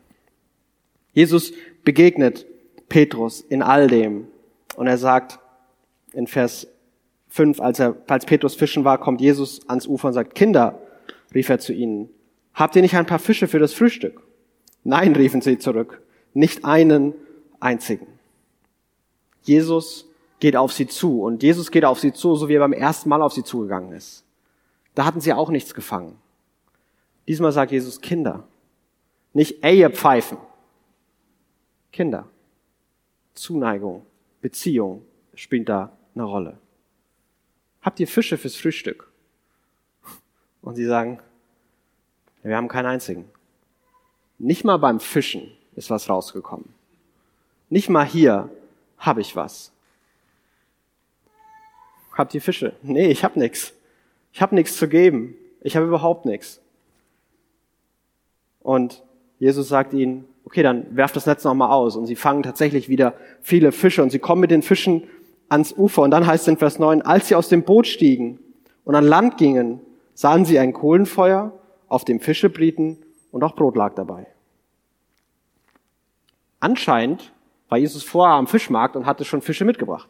Jesus 1.12 1.53
begegnet 1.85 2.46
Petrus 2.88 3.40
in 3.40 3.62
all 3.62 3.87
dem. 3.87 4.29
Und 4.77 4.87
er 4.87 4.98
sagt 4.98 5.38
in 6.12 6.27
Vers 6.27 6.66
5, 7.29 7.61
als 7.61 7.79
er, 7.79 7.96
als 8.07 8.27
Petrus 8.27 8.55
fischen 8.55 8.85
war, 8.85 8.98
kommt 8.98 9.20
Jesus 9.20 9.68
ans 9.68 9.87
Ufer 9.87 10.09
und 10.09 10.14
sagt, 10.14 10.35
Kinder, 10.35 10.81
rief 11.35 11.48
er 11.48 11.59
zu 11.59 11.72
ihnen, 11.72 12.11
habt 12.55 12.77
ihr 12.77 12.83
nicht 12.83 12.96
ein 12.96 13.07
paar 13.07 13.18
Fische 13.18 13.48
für 13.48 13.59
das 13.59 13.72
Frühstück? 13.72 14.22
Nein, 14.85 15.14
riefen 15.16 15.40
sie 15.40 15.59
zurück, 15.59 16.03
nicht 16.35 16.64
einen 16.64 17.14
einzigen. 17.61 18.07
Jesus 19.42 20.07
geht 20.42 20.57
auf 20.57 20.72
sie 20.72 20.88
zu. 20.88 21.22
Und 21.22 21.42
Jesus 21.42 21.70
geht 21.70 21.85
auf 21.85 22.01
sie 22.01 22.12
zu, 22.12 22.35
so 22.35 22.48
wie 22.48 22.55
er 22.55 22.61
beim 22.61 22.72
ersten 22.72 23.09
Mal 23.09 23.22
auf 23.22 23.33
sie 23.33 23.44
zugegangen 23.44 23.92
ist. 23.92 24.25
Da 24.94 25.05
hatten 25.05 25.20
sie 25.20 25.33
auch 25.33 25.51
nichts 25.51 25.72
gefangen. 25.72 26.18
Diesmal 27.29 27.53
sagt 27.53 27.70
Jesus 27.70 28.01
Kinder. 28.01 28.44
Nicht 29.33 29.62
ey, 29.62 29.79
ihr 29.79 29.90
Pfeifen. 29.90 30.38
Kinder. 31.93 32.27
Zuneigung, 33.35 34.05
Beziehung 34.41 35.05
spielt 35.35 35.69
da 35.69 35.97
eine 36.15 36.25
Rolle. 36.25 36.59
Habt 37.83 38.01
ihr 38.01 38.09
Fische 38.09 38.39
fürs 38.39 38.57
Frühstück? 38.57 39.11
Und 40.63 40.77
sie 40.77 40.87
sagen, 40.87 41.21
wir 42.43 42.57
haben 42.57 42.69
keinen 42.69 42.87
einzigen. 42.87 43.25
Nicht 44.39 44.65
mal 44.65 44.79
beim 44.79 45.01
Fischen 45.01 45.53
ist 45.77 45.91
was 45.91 46.09
rausgekommen. 46.09 46.69
Nicht 47.69 47.89
mal 47.89 48.05
hier 48.05 48.51
habe 48.99 49.21
ich 49.21 49.37
was. 49.37 49.73
Habt 52.13 52.35
ihr 52.35 52.43
Fische? 52.43 52.75
Nee, 52.83 53.09
ich 53.09 53.25
hab 53.25 53.37
nix. 53.37 53.73
Ich 54.33 54.43
hab 54.43 54.53
nichts 54.53 54.77
zu 54.77 54.89
geben. 54.89 55.35
Ich 55.61 55.77
habe 55.77 55.87
überhaupt 55.87 56.27
nichts. 56.27 56.61
Und 58.61 59.03
Jesus 59.39 59.69
sagt 59.69 59.93
ihnen, 59.93 60.27
okay, 60.45 60.63
dann 60.63 60.97
werft 60.97 61.17
das 61.17 61.27
Netz 61.27 61.45
nochmal 61.45 61.71
aus. 61.71 61.97
Und 61.97 62.07
sie 62.07 62.17
fangen 62.17 62.43
tatsächlich 62.43 62.89
wieder 62.89 63.15
viele 63.41 63.73
Fische 63.73 64.03
und 64.03 64.11
sie 64.11 64.19
kommen 64.19 64.41
mit 64.41 64.51
den 64.51 64.63
Fischen 64.63 65.05
ans 65.49 65.73
Ufer. 65.73 66.03
Und 66.03 66.11
dann 66.11 66.27
heißt 66.27 66.43
es 66.43 66.49
in 66.49 66.57
Vers 66.57 66.79
9, 66.79 67.03
als 67.03 67.29
sie 67.29 67.35
aus 67.35 67.49
dem 67.49 67.63
Boot 67.63 67.87
stiegen 67.87 68.39
und 68.85 68.95
an 68.95 69.05
Land 69.05 69.37
gingen, 69.37 69.81
sahen 70.15 70.45
sie 70.45 70.59
ein 70.59 70.73
Kohlenfeuer, 70.73 71.53
auf 71.89 72.05
dem 72.05 72.21
Fische 72.21 72.49
brieten 72.49 72.99
und 73.31 73.45
auch 73.45 73.55
Brot 73.55 73.77
lag 73.77 73.95
dabei. 73.95 74.27
Anscheinend 76.59 77.33
war 77.69 77.79
Jesus 77.79 78.03
vorher 78.03 78.37
am 78.37 78.47
Fischmarkt 78.47 78.97
und 78.97 79.05
hatte 79.05 79.25
schon 79.25 79.43
Fische 79.43 79.65
mitgebracht. 79.65 80.09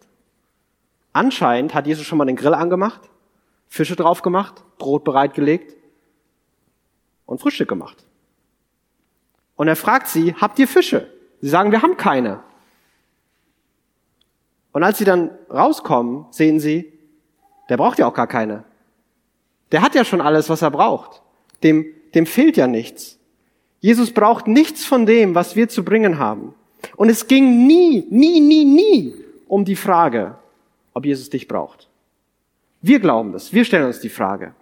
Anscheinend 1.12 1.74
hat 1.74 1.86
Jesus 1.86 2.06
schon 2.06 2.18
mal 2.18 2.24
den 2.24 2.36
Grill 2.36 2.54
angemacht, 2.54 3.00
Fische 3.68 3.96
drauf 3.96 4.22
gemacht, 4.22 4.64
Brot 4.78 5.04
bereitgelegt 5.04 5.76
und 7.26 7.40
Frühstück 7.40 7.68
gemacht. 7.68 8.04
Und 9.62 9.68
er 9.68 9.76
fragt 9.76 10.08
sie, 10.08 10.34
habt 10.34 10.58
ihr 10.58 10.66
Fische? 10.66 11.06
Sie 11.40 11.48
sagen, 11.48 11.70
wir 11.70 11.82
haben 11.82 11.96
keine. 11.96 12.40
Und 14.72 14.82
als 14.82 14.98
sie 14.98 15.04
dann 15.04 15.30
rauskommen, 15.48 16.26
sehen 16.32 16.58
sie, 16.58 16.92
der 17.68 17.76
braucht 17.76 18.00
ja 18.00 18.08
auch 18.08 18.12
gar 18.12 18.26
keine. 18.26 18.64
Der 19.70 19.80
hat 19.80 19.94
ja 19.94 20.04
schon 20.04 20.20
alles, 20.20 20.48
was 20.48 20.62
er 20.62 20.72
braucht. 20.72 21.22
Dem, 21.62 21.86
dem 22.12 22.26
fehlt 22.26 22.56
ja 22.56 22.66
nichts. 22.66 23.20
Jesus 23.78 24.10
braucht 24.10 24.48
nichts 24.48 24.84
von 24.84 25.06
dem, 25.06 25.36
was 25.36 25.54
wir 25.54 25.68
zu 25.68 25.84
bringen 25.84 26.18
haben. 26.18 26.56
Und 26.96 27.08
es 27.08 27.28
ging 27.28 27.64
nie, 27.64 28.04
nie, 28.10 28.40
nie, 28.40 28.64
nie 28.64 29.14
um 29.46 29.64
die 29.64 29.76
Frage, 29.76 30.34
ob 30.92 31.06
Jesus 31.06 31.30
dich 31.30 31.46
braucht. 31.46 31.88
Wir 32.80 32.98
glauben 32.98 33.30
das. 33.30 33.52
Wir 33.52 33.64
stellen 33.64 33.86
uns 33.86 34.00
die 34.00 34.08
Frage. 34.08 34.56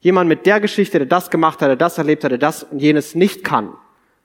Jemand 0.00 0.28
mit 0.28 0.44
der 0.44 0.60
Geschichte, 0.60 0.98
der 0.98 1.06
das 1.06 1.30
gemacht 1.30 1.62
hat, 1.62 1.68
der 1.68 1.76
das 1.76 1.96
erlebt 1.96 2.22
hat, 2.22 2.32
der 2.32 2.38
das 2.38 2.64
und 2.64 2.80
jenes 2.80 3.14
nicht 3.14 3.44
kann, 3.44 3.72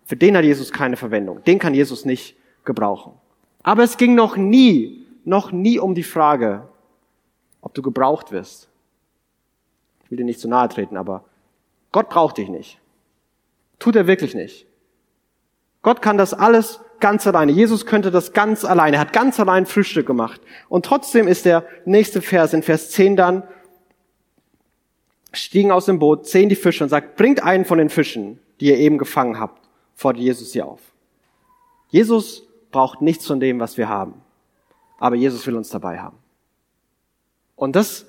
für 0.06 0.16
den 0.16 0.38
hat 0.38 0.46
Jesus 0.46 0.72
keine 0.72 0.98
Verwendung. 0.98 1.44
Den 1.44 1.60
kann 1.60 1.74
Jesus 1.74 2.06
nicht 2.06 2.38
gebrauchen. 2.64 3.14
Aber 3.64 3.84
es 3.84 3.98
ging 3.98 4.16
noch 4.16 4.38
nie, 4.38 5.06
noch 5.26 5.52
nie 5.52 5.80
um 5.80 5.96
die 5.96 6.04
Frage, 6.04 6.70
ob 7.62 7.74
du 7.74 7.82
gebraucht 7.82 8.32
wirst. 8.32 8.70
Ich 10.04 10.12
will 10.12 10.18
dir 10.18 10.24
nicht 10.24 10.40
zu 10.40 10.48
nahe 10.48 10.70
treten, 10.70 10.98
aber 10.98 11.26
Gott 11.92 12.10
braucht 12.10 12.38
dich 12.38 12.50
nicht. 12.50 12.80
Tut 13.80 13.96
er 13.96 14.06
wirklich 14.06 14.36
nicht. 14.36 14.68
Gott 15.82 16.02
kann 16.02 16.18
das 16.18 16.34
alles 16.34 16.80
ganz 17.00 17.26
alleine. 17.26 17.52
Jesus 17.52 17.86
könnte 17.86 18.12
das 18.12 18.34
ganz 18.34 18.64
alleine. 18.64 18.98
Er 18.98 19.02
hat 19.02 19.14
ganz 19.14 19.40
allein 19.40 19.66
Frühstück 19.66 20.06
gemacht. 20.06 20.42
Und 20.70 20.86
trotzdem 20.86 21.28
ist 21.28 21.46
der 21.46 21.66
nächste 21.86 22.22
Vers 22.22 22.54
in 22.54 22.64
Vers 22.64 22.92
10 22.92 23.16
dann, 23.16 23.44
stiegen 25.34 25.72
aus 25.72 25.86
dem 25.86 26.00
Boot, 26.00 26.28
zehn 26.28 26.50
die 26.50 26.56
Fische 26.56 26.84
und 26.84 26.90
sagt, 26.90 27.18
bringt 27.18 27.44
einen 27.44 27.66
von 27.66 27.78
den 27.78 27.90
Fischen, 27.90 28.40
die 28.60 28.68
ihr 28.68 28.78
eben 28.78 28.98
gefangen 28.98 29.40
habt, 29.40 29.65
fordert 29.96 30.24
Jesus 30.24 30.52
sie 30.52 30.62
auf. 30.62 30.82
Jesus 31.90 32.44
braucht 32.72 33.02
nichts 33.02 33.26
von 33.26 33.40
dem, 33.40 33.60
was 33.60 33.78
wir 33.78 33.90
haben. 33.90 34.22
Aber 35.00 35.16
Jesus 35.16 35.46
will 35.48 35.56
uns 35.56 35.70
dabei 35.70 36.00
haben. 36.00 36.18
Und 37.56 37.76
das 37.76 38.06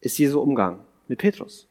ist 0.00 0.18
Jesu 0.18 0.40
Umgang 0.40 0.80
mit 1.08 1.18
Petrus. 1.18 1.66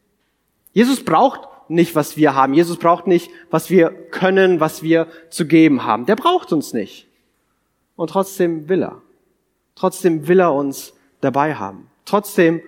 Jesus 0.72 1.04
braucht 1.04 1.48
nicht, 1.70 1.96
was 1.96 2.18
wir 2.18 2.36
haben. 2.36 2.54
Jesus 2.54 2.78
braucht 2.78 3.08
nicht, 3.08 3.30
was 3.50 3.70
wir 3.70 3.90
können, 3.90 4.60
was 4.60 4.84
wir 4.84 5.08
zu 5.30 5.48
geben 5.48 5.84
haben. 5.84 6.06
Der 6.06 6.16
braucht 6.16 6.54
uns 6.54 6.74
nicht. 6.74 7.08
Und 7.96 8.10
trotzdem 8.10 8.70
will 8.70 8.84
er. 8.84 9.02
Trotzdem 9.74 10.28
will 10.28 10.40
er 10.40 10.54
uns 10.54 10.94
dabei 11.22 11.56
haben. 11.56 11.90
Trotzdem 12.06 12.62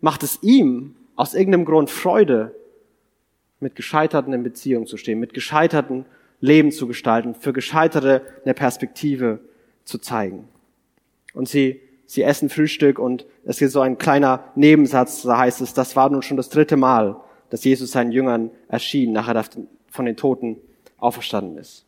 macht 0.00 0.22
es 0.22 0.42
ihm 0.42 0.94
aus 1.16 1.34
irgendeinem 1.34 1.64
Grund 1.64 1.90
Freude, 1.90 2.54
mit 3.64 3.74
Gescheiterten 3.74 4.32
in 4.32 4.44
Beziehung 4.44 4.86
zu 4.86 4.96
stehen, 4.96 5.18
mit 5.18 5.34
Gescheiterten 5.34 6.04
Leben 6.40 6.70
zu 6.70 6.86
gestalten, 6.86 7.34
für 7.34 7.54
Gescheiterte 7.54 8.22
eine 8.44 8.54
Perspektive 8.54 9.40
zu 9.84 9.98
zeigen. 9.98 10.46
Und 11.32 11.48
sie, 11.48 11.80
sie 12.06 12.22
essen 12.22 12.50
Frühstück 12.50 12.98
und 12.98 13.24
es 13.44 13.58
gibt 13.58 13.72
so 13.72 13.80
ein 13.80 13.96
kleiner 13.96 14.44
Nebensatz, 14.54 15.22
da 15.22 15.38
heißt 15.38 15.62
es, 15.62 15.72
das 15.72 15.96
war 15.96 16.10
nun 16.10 16.22
schon 16.22 16.36
das 16.36 16.50
dritte 16.50 16.76
Mal, 16.76 17.16
dass 17.48 17.64
Jesus 17.64 17.92
seinen 17.92 18.12
Jüngern 18.12 18.50
erschien, 18.68 19.12
nachher 19.12 19.42
von 19.90 20.04
den 20.04 20.16
Toten 20.16 20.58
auferstanden 20.98 21.56
ist. 21.56 21.86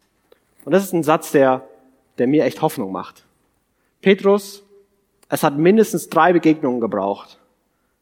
Und 0.65 0.73
das 0.73 0.85
ist 0.85 0.95
ein 0.95 1.03
Satz, 1.03 1.33
der, 1.33 1.69
der 2.17 2.27
mir 2.27 2.45
echt 2.45 2.63
Hoffnung 2.63 2.93
macht. 2.93 3.25
Petrus, 4.01 4.65
es 5.29 5.43
hat 5.43 5.59
mindestens 5.59 6.09
drei 6.09 6.33
Begegnungen 6.33 6.81
gebraucht, 6.81 7.39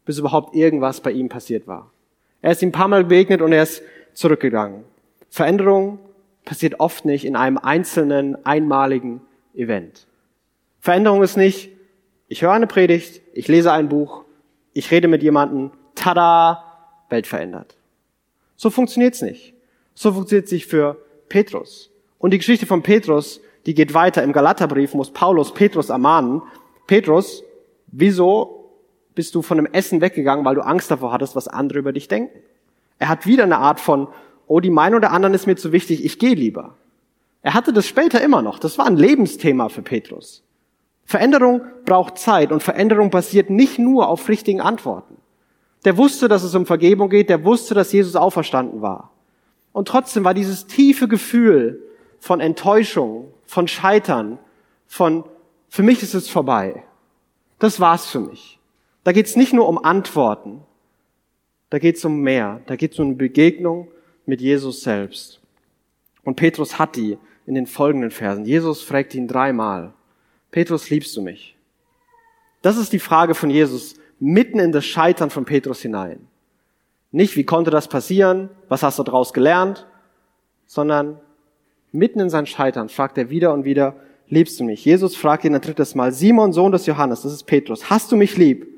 bis 0.04 0.18
überhaupt 0.18 0.54
irgendwas 0.54 1.00
bei 1.00 1.10
ihm 1.10 1.28
passiert 1.28 1.66
war. 1.66 1.90
Er 2.44 2.52
ist 2.52 2.60
ihm 2.60 2.68
ein 2.68 2.72
paar 2.72 2.88
Mal 2.88 3.04
begegnet 3.04 3.40
und 3.40 3.52
er 3.52 3.62
ist 3.62 3.82
zurückgegangen. 4.12 4.84
Veränderung 5.30 5.98
passiert 6.44 6.78
oft 6.78 7.06
nicht 7.06 7.24
in 7.24 7.36
einem 7.36 7.56
einzelnen, 7.56 8.36
einmaligen 8.44 9.22
Event. 9.54 10.06
Veränderung 10.78 11.22
ist 11.22 11.38
nicht, 11.38 11.70
ich 12.28 12.42
höre 12.42 12.52
eine 12.52 12.66
Predigt, 12.66 13.22
ich 13.32 13.48
lese 13.48 13.72
ein 13.72 13.88
Buch, 13.88 14.24
ich 14.74 14.90
rede 14.90 15.08
mit 15.08 15.22
jemandem, 15.22 15.70
tada, 15.94 16.62
Welt 17.08 17.26
verändert. 17.26 17.78
So 18.56 18.68
funktioniert's 18.68 19.22
nicht. 19.22 19.54
So 19.94 20.12
funktioniert 20.12 20.44
es 20.44 20.52
nicht 20.52 20.66
für 20.66 20.98
Petrus. 21.30 21.90
Und 22.18 22.32
die 22.32 22.38
Geschichte 22.38 22.66
von 22.66 22.82
Petrus, 22.82 23.40
die 23.64 23.72
geht 23.72 23.94
weiter. 23.94 24.22
Im 24.22 24.34
Galaterbrief 24.34 24.92
muss 24.92 25.10
Paulus 25.10 25.54
Petrus 25.54 25.88
ermahnen. 25.88 26.42
Petrus, 26.86 27.42
wieso 27.86 28.63
bist 29.14 29.34
du 29.34 29.42
von 29.42 29.58
dem 29.58 29.66
Essen 29.66 30.00
weggegangen, 30.00 30.44
weil 30.44 30.54
du 30.54 30.62
Angst 30.62 30.90
davor 30.90 31.12
hattest, 31.12 31.36
was 31.36 31.48
andere 31.48 31.78
über 31.78 31.92
dich 31.92 32.08
denken? 32.08 32.38
Er 32.98 33.08
hat 33.08 33.26
wieder 33.26 33.44
eine 33.44 33.58
Art 33.58 33.80
von, 33.80 34.08
oh, 34.46 34.60
die 34.60 34.70
Meinung 34.70 35.00
der 35.00 35.12
anderen 35.12 35.34
ist 35.34 35.46
mir 35.46 35.56
zu 35.56 35.72
wichtig, 35.72 36.04
ich 36.04 36.18
gehe 36.18 36.34
lieber. 36.34 36.76
Er 37.42 37.54
hatte 37.54 37.72
das 37.72 37.86
später 37.86 38.20
immer 38.22 38.42
noch. 38.42 38.58
Das 38.58 38.78
war 38.78 38.86
ein 38.86 38.96
Lebensthema 38.96 39.68
für 39.68 39.82
Petrus. 39.82 40.42
Veränderung 41.04 41.62
braucht 41.84 42.18
Zeit 42.18 42.50
und 42.50 42.62
Veränderung 42.62 43.10
basiert 43.10 43.50
nicht 43.50 43.78
nur 43.78 44.08
auf 44.08 44.28
richtigen 44.28 44.60
Antworten. 44.60 45.16
Der 45.84 45.98
wusste, 45.98 46.28
dass 46.28 46.42
es 46.42 46.54
um 46.54 46.64
Vergebung 46.64 47.10
geht, 47.10 47.28
der 47.28 47.44
wusste, 47.44 47.74
dass 47.74 47.92
Jesus 47.92 48.16
auferstanden 48.16 48.80
war. 48.80 49.10
Und 49.72 49.88
trotzdem 49.88 50.24
war 50.24 50.32
dieses 50.32 50.66
tiefe 50.66 51.08
Gefühl 51.08 51.82
von 52.20 52.40
Enttäuschung, 52.40 53.28
von 53.44 53.68
Scheitern, 53.68 54.38
von, 54.86 55.24
für 55.68 55.82
mich 55.82 56.02
ist 56.02 56.14
es 56.14 56.30
vorbei. 56.30 56.84
Das 57.58 57.80
war's 57.80 58.06
für 58.06 58.20
mich. 58.20 58.53
Da 59.04 59.12
geht's 59.12 59.36
nicht 59.36 59.52
nur 59.52 59.68
um 59.68 59.82
Antworten, 59.82 60.62
da 61.70 61.78
geht's 61.78 62.04
um 62.04 62.20
mehr. 62.20 62.60
Da 62.66 62.76
geht's 62.76 62.98
um 62.98 63.06
eine 63.08 63.16
Begegnung 63.16 63.88
mit 64.26 64.40
Jesus 64.40 64.82
selbst. 64.82 65.40
Und 66.22 66.36
Petrus 66.36 66.78
hat 66.78 66.96
die 66.96 67.18
in 67.46 67.54
den 67.54 67.66
folgenden 67.66 68.10
Versen. 68.10 68.44
Jesus 68.44 68.82
fragt 68.82 69.14
ihn 69.14 69.28
dreimal, 69.28 69.92
Petrus, 70.50 70.88
liebst 70.88 71.16
du 71.16 71.22
mich? 71.22 71.56
Das 72.62 72.76
ist 72.76 72.92
die 72.92 72.98
Frage 73.00 73.34
von 73.34 73.50
Jesus 73.50 73.96
mitten 74.20 74.58
in 74.58 74.72
das 74.72 74.86
Scheitern 74.86 75.30
von 75.30 75.44
Petrus 75.44 75.82
hinein. 75.82 76.28
Nicht, 77.10 77.36
wie 77.36 77.44
konnte 77.44 77.70
das 77.70 77.88
passieren? 77.88 78.50
Was 78.68 78.82
hast 78.82 78.98
du 78.98 79.02
daraus 79.02 79.32
gelernt? 79.32 79.86
Sondern 80.66 81.20
mitten 81.92 82.20
in 82.20 82.30
sein 82.30 82.46
Scheitern 82.46 82.88
fragt 82.88 83.18
er 83.18 83.30
wieder 83.30 83.52
und 83.52 83.64
wieder, 83.64 83.96
liebst 84.28 84.58
du 84.60 84.64
mich? 84.64 84.84
Jesus 84.84 85.14
fragt 85.14 85.44
ihn 85.44 85.54
ein 85.54 85.60
drittes 85.60 85.94
Mal, 85.94 86.12
Simon, 86.12 86.52
Sohn 86.52 86.72
des 86.72 86.86
Johannes, 86.86 87.22
das 87.22 87.32
ist 87.32 87.44
Petrus, 87.44 87.90
hast 87.90 88.10
du 88.12 88.16
mich 88.16 88.36
lieb? 88.36 88.73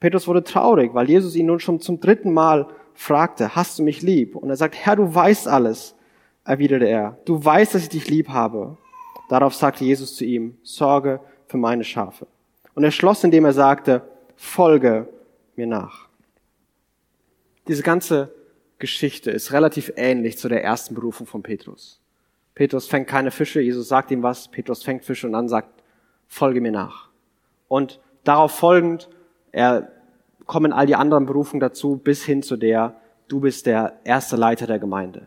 Petrus 0.00 0.26
wurde 0.28 0.44
traurig, 0.44 0.94
weil 0.94 1.08
Jesus 1.08 1.34
ihn 1.34 1.46
nun 1.46 1.60
schon 1.60 1.80
zum 1.80 2.00
dritten 2.00 2.32
Mal 2.32 2.68
fragte, 2.94 3.54
hast 3.54 3.78
du 3.78 3.82
mich 3.82 4.02
lieb? 4.02 4.36
Und 4.36 4.50
er 4.50 4.56
sagt, 4.56 4.74
Herr, 4.76 4.96
du 4.96 5.14
weißt 5.14 5.48
alles, 5.48 5.94
erwiderte 6.44 6.86
er. 6.86 7.18
Du 7.24 7.44
weißt, 7.44 7.74
dass 7.74 7.82
ich 7.82 7.88
dich 7.88 8.08
lieb 8.08 8.28
habe. 8.28 8.76
Darauf 9.28 9.54
sagte 9.54 9.84
Jesus 9.84 10.16
zu 10.16 10.24
ihm, 10.24 10.56
sorge 10.62 11.20
für 11.46 11.58
meine 11.58 11.84
Schafe. 11.84 12.26
Und 12.74 12.84
er 12.84 12.90
schloss, 12.90 13.24
indem 13.24 13.44
er 13.44 13.52
sagte, 13.52 14.02
folge 14.36 15.08
mir 15.56 15.66
nach. 15.66 16.08
Diese 17.66 17.82
ganze 17.82 18.32
Geschichte 18.78 19.30
ist 19.30 19.52
relativ 19.52 19.92
ähnlich 19.96 20.38
zu 20.38 20.48
der 20.48 20.62
ersten 20.62 20.94
Berufung 20.94 21.26
von 21.26 21.42
Petrus. 21.42 22.00
Petrus 22.54 22.86
fängt 22.86 23.08
keine 23.08 23.30
Fische, 23.30 23.60
Jesus 23.60 23.88
sagt 23.88 24.10
ihm 24.10 24.22
was, 24.22 24.48
Petrus 24.48 24.82
fängt 24.82 25.04
Fische 25.04 25.26
und 25.26 25.32
dann 25.32 25.48
sagt, 25.48 25.82
folge 26.26 26.60
mir 26.60 26.72
nach. 26.72 27.08
Und 27.68 28.00
darauf 28.24 28.52
folgend, 28.52 29.08
er 29.52 29.88
kommen 30.46 30.72
all 30.72 30.86
die 30.86 30.96
anderen 30.96 31.26
Berufungen 31.26 31.60
dazu, 31.60 31.96
bis 31.96 32.24
hin 32.24 32.42
zu 32.42 32.56
der, 32.56 32.96
du 33.28 33.40
bist 33.40 33.66
der 33.66 33.98
erste 34.04 34.36
Leiter 34.36 34.66
der 34.66 34.78
Gemeinde. 34.78 35.26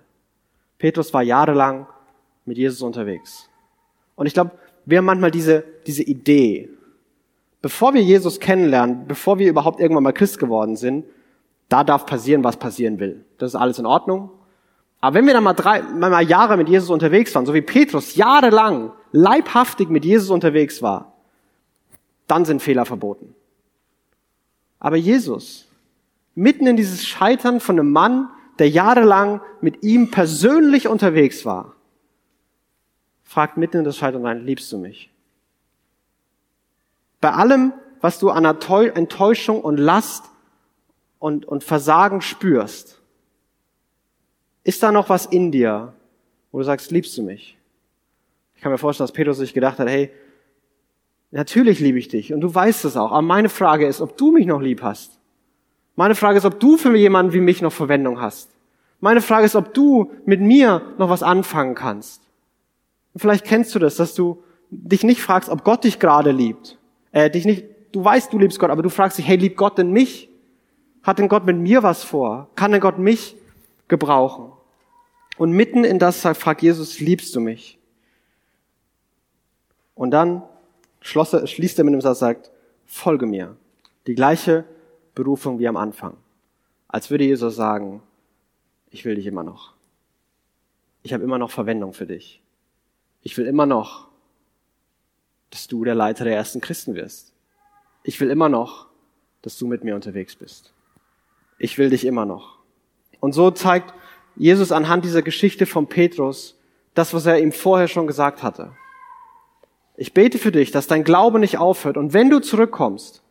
Petrus 0.78 1.14
war 1.14 1.22
jahrelang 1.22 1.88
mit 2.46 2.58
Jesus 2.58 2.82
unterwegs. 2.82 3.50
Und 4.16 4.26
ich 4.26 4.34
glaube, 4.34 4.52
wir 4.86 4.98
haben 4.98 5.06
manchmal 5.06 5.32
diese, 5.32 5.64
diese 5.86 6.04
Idee, 6.04 6.70
bevor 7.62 7.94
wir 7.94 8.02
Jesus 8.02 8.40
kennenlernen, 8.40 9.08
bevor 9.08 9.38
wir 9.38 9.50
überhaupt 9.50 9.80
irgendwann 9.80 10.04
mal 10.04 10.12
Christ 10.12 10.40
geworden 10.40 10.76
sind, 10.76 11.06
da 11.70 11.84
darf 11.84 12.06
passieren, 12.06 12.44
was 12.44 12.58
passieren 12.58 13.00
will. 13.00 13.24
Das 13.38 13.52
ist 13.52 13.56
alles 13.56 13.80
in 13.80 13.86
Ordnung. 13.86 14.32
Aber 15.00 15.16
wenn 15.16 15.26
wir 15.26 15.34
dann 15.34 15.44
mal 15.44 15.54
drei, 15.54 15.82
mal 15.82 16.28
Jahre 16.28 16.58
mit 16.58 16.68
Jesus 16.68 16.90
unterwegs 16.90 17.34
waren, 17.34 17.46
so 17.46 17.54
wie 17.54 17.62
Petrus 17.62 18.16
jahrelang 18.16 18.92
leibhaftig 19.12 19.90
mit 19.90 20.06
Jesus 20.06 20.30
unterwegs 20.30 20.82
war, 20.82 21.14
dann 22.28 22.46
sind 22.46 22.62
Fehler 22.62 22.86
verboten. 22.86 23.36
Aber 24.82 24.96
Jesus, 24.96 25.67
mitten 26.34 26.65
in 26.65 26.76
dieses 26.76 27.06
Scheitern 27.06 27.60
von 27.60 27.80
einem 27.80 27.91
Mann, 27.91 28.30
der 28.58 28.67
jahrelang 28.67 29.39
mit 29.62 29.84
ihm 29.84 30.10
persönlich 30.10 30.88
unterwegs 30.88 31.46
war, 31.46 31.76
fragt 33.24 33.58
mitten 33.58 33.78
in 33.78 33.84
das 33.84 33.98
Scheitern 33.98 34.26
rein, 34.26 34.44
liebst 34.44 34.72
du 34.72 34.80
mich? 34.80 35.12
Bei 37.22 37.32
allem, 37.32 37.74
was 38.02 38.17
du 38.17 38.32
an 38.32 38.44
Enttäuschung 38.44 39.62
und 39.62 39.78
Last 39.78 40.26
und, 41.20 41.46
und 41.46 41.63
Versagen 41.63 42.22
spürst, 42.22 43.00
ist 44.63 44.82
da 44.82 44.91
noch 44.91 45.10
was 45.10 45.28
in 45.28 45.52
dir, 45.52 45.94
wo 46.52 46.58
du 46.58 46.63
sagst, 46.63 46.89
liebst 46.89 47.15
du 47.20 47.22
mich? 47.22 47.56
Ich 48.56 48.62
kann 48.62 48.72
mir 48.72 48.80
vorstellen, 48.80 49.06
dass 49.08 49.13
Petrus 49.13 49.38
sich 49.38 49.54
gedacht 49.54 49.78
hat, 49.78 49.88
hey, 49.88 50.12
natürlich 51.32 51.80
liebe 51.80 51.98
ich 51.98 52.08
dich 52.08 52.34
und 52.34 52.41
du 52.41 52.54
weißt 52.54 52.86
es 52.86 52.98
auch. 52.98 53.12
Aber 53.12 53.22
meine 53.22 53.50
Frage 53.50 53.88
ist, 53.88 54.02
ob 54.02 54.17
du 54.17 54.32
mich 54.32 54.46
noch 54.46 54.62
lieb 54.62 54.82
hast. 54.82 55.20
Meine 55.96 56.15
Frage 56.15 56.38
ist, 56.38 56.46
ob 56.46 56.60
du 56.60 56.78
für 56.78 56.96
jemanden 56.96 57.34
wie 57.34 57.41
mich 57.41 57.62
noch 57.62 57.74
Verwendung 57.74 58.22
hast. 58.22 58.50
Meine 59.00 59.22
Frage 59.22 59.46
ist, 59.46 59.56
ob 59.56 59.74
du 59.74 60.12
mit 60.26 60.41
mir 60.41 60.82
noch 60.98 61.10
was 61.10 61.24
anfangen 61.24 61.76
kannst. 61.76 62.22
Und 63.13 63.20
vielleicht 63.20 63.46
kennst 63.46 63.74
du 63.76 63.80
das, 63.80 63.96
dass 63.96 64.13
du 64.13 64.44
dich 64.70 65.04
nicht 65.04 65.22
fragst, 65.22 65.50
ob 65.50 65.63
Gott 65.63 65.84
dich 65.84 66.00
gerade 66.00 66.32
liebt, 66.32 66.78
äh, 67.12 67.30
dich 67.30 67.46
nicht, 67.46 67.65
du 67.91 68.04
weißt, 68.04 68.32
du 68.32 68.39
liebst 68.39 68.60
Gott, 68.60 68.70
aber 68.70 68.84
du 68.84 68.89
fragst 68.89 69.17
dich, 69.17 69.28
hey, 69.28 69.38
liebt 69.38 69.58
Gott 69.58 69.78
denn 69.78 69.91
mich? 69.91 70.30
Hat 71.04 71.20
denn 71.20 71.28
Gott 71.28 71.46
mit 71.46 71.58
mir 71.58 71.84
was 71.84 72.04
vor? 72.04 72.50
Kann 72.56 72.72
denn 72.72 72.80
Gott 72.80 73.00
mich 73.00 73.36
gebrauchen? 73.88 74.52
Und 75.38 75.52
mitten 75.52 75.84
in 75.84 75.98
das 75.98 76.22
fragt 76.22 76.62
Jesus, 76.62 77.00
liebst 77.00 77.36
du 77.36 77.39
mich? 77.39 77.80
Und 79.96 80.12
dann 80.12 80.44
schloss 81.02 81.36
schließt 81.50 81.78
er 81.80 81.84
mit 81.84 81.94
dem 81.94 82.02
Satz, 82.02 82.20
sagt, 82.20 82.52
folge 82.86 83.26
mir. 83.26 83.58
Die 84.08 84.16
gleiche 84.16 84.66
Berufung 85.16 85.60
wie 85.60 85.68
am 85.68 85.78
Anfang. 85.78 86.18
Als 86.88 87.10
würde 87.10 87.26
Jesus 87.26 87.56
sagen, 87.56 88.02
ich 88.90 89.06
will 89.06 89.16
dich 89.16 89.26
immer 89.26 89.44
noch. 89.44 89.74
Ich 91.04 91.14
habe 91.14 91.24
immer 91.24 91.38
noch 91.38 91.52
Verwendung 91.52 91.94
für 91.94 92.06
dich. 92.06 92.42
Ich 93.22 93.38
will 93.38 93.46
immer 93.46 93.66
noch, 93.66 94.08
dass 95.50 95.68
du 95.68 95.84
der 95.84 95.96
Leiter 95.96 96.24
der 96.24 96.36
ersten 96.36 96.62
Christen 96.62 96.96
wirst. 96.96 97.34
Ich 98.04 98.20
will 98.20 98.30
immer 98.30 98.50
noch, 98.50 98.88
dass 99.42 99.58
du 99.58 99.68
mit 99.68 99.84
mir 99.84 99.96
unterwegs 99.96 100.36
bist. 100.36 100.74
Ich 101.58 101.78
will 101.78 101.90
dich 101.90 102.06
immer 102.06 102.26
noch. 102.26 102.60
Und 103.20 103.34
so 103.34 103.52
zeigt 103.52 103.94
Jesus 104.36 104.72
anhand 104.72 105.06
dieser 105.06 105.22
Geschichte 105.22 105.66
von 105.66 105.88
Petrus 105.88 106.58
das, 106.94 107.14
was 107.14 107.26
er 107.26 107.40
ihm 107.40 107.52
vorher 107.52 107.88
schon 107.88 108.08
gesagt 108.08 108.44
hatte. 108.44 108.76
Ich 109.95 110.13
bete 110.13 110.38
für 110.38 110.51
dich, 110.51 110.71
dass 110.71 110.88
dein 110.88 111.04
Glaube 111.04 111.39
nicht 111.39 111.58
aufhört. 111.58 111.97
Und 111.97 112.13
wenn 112.13 112.30
du 112.30 112.39
zurückkommst, 112.39 113.21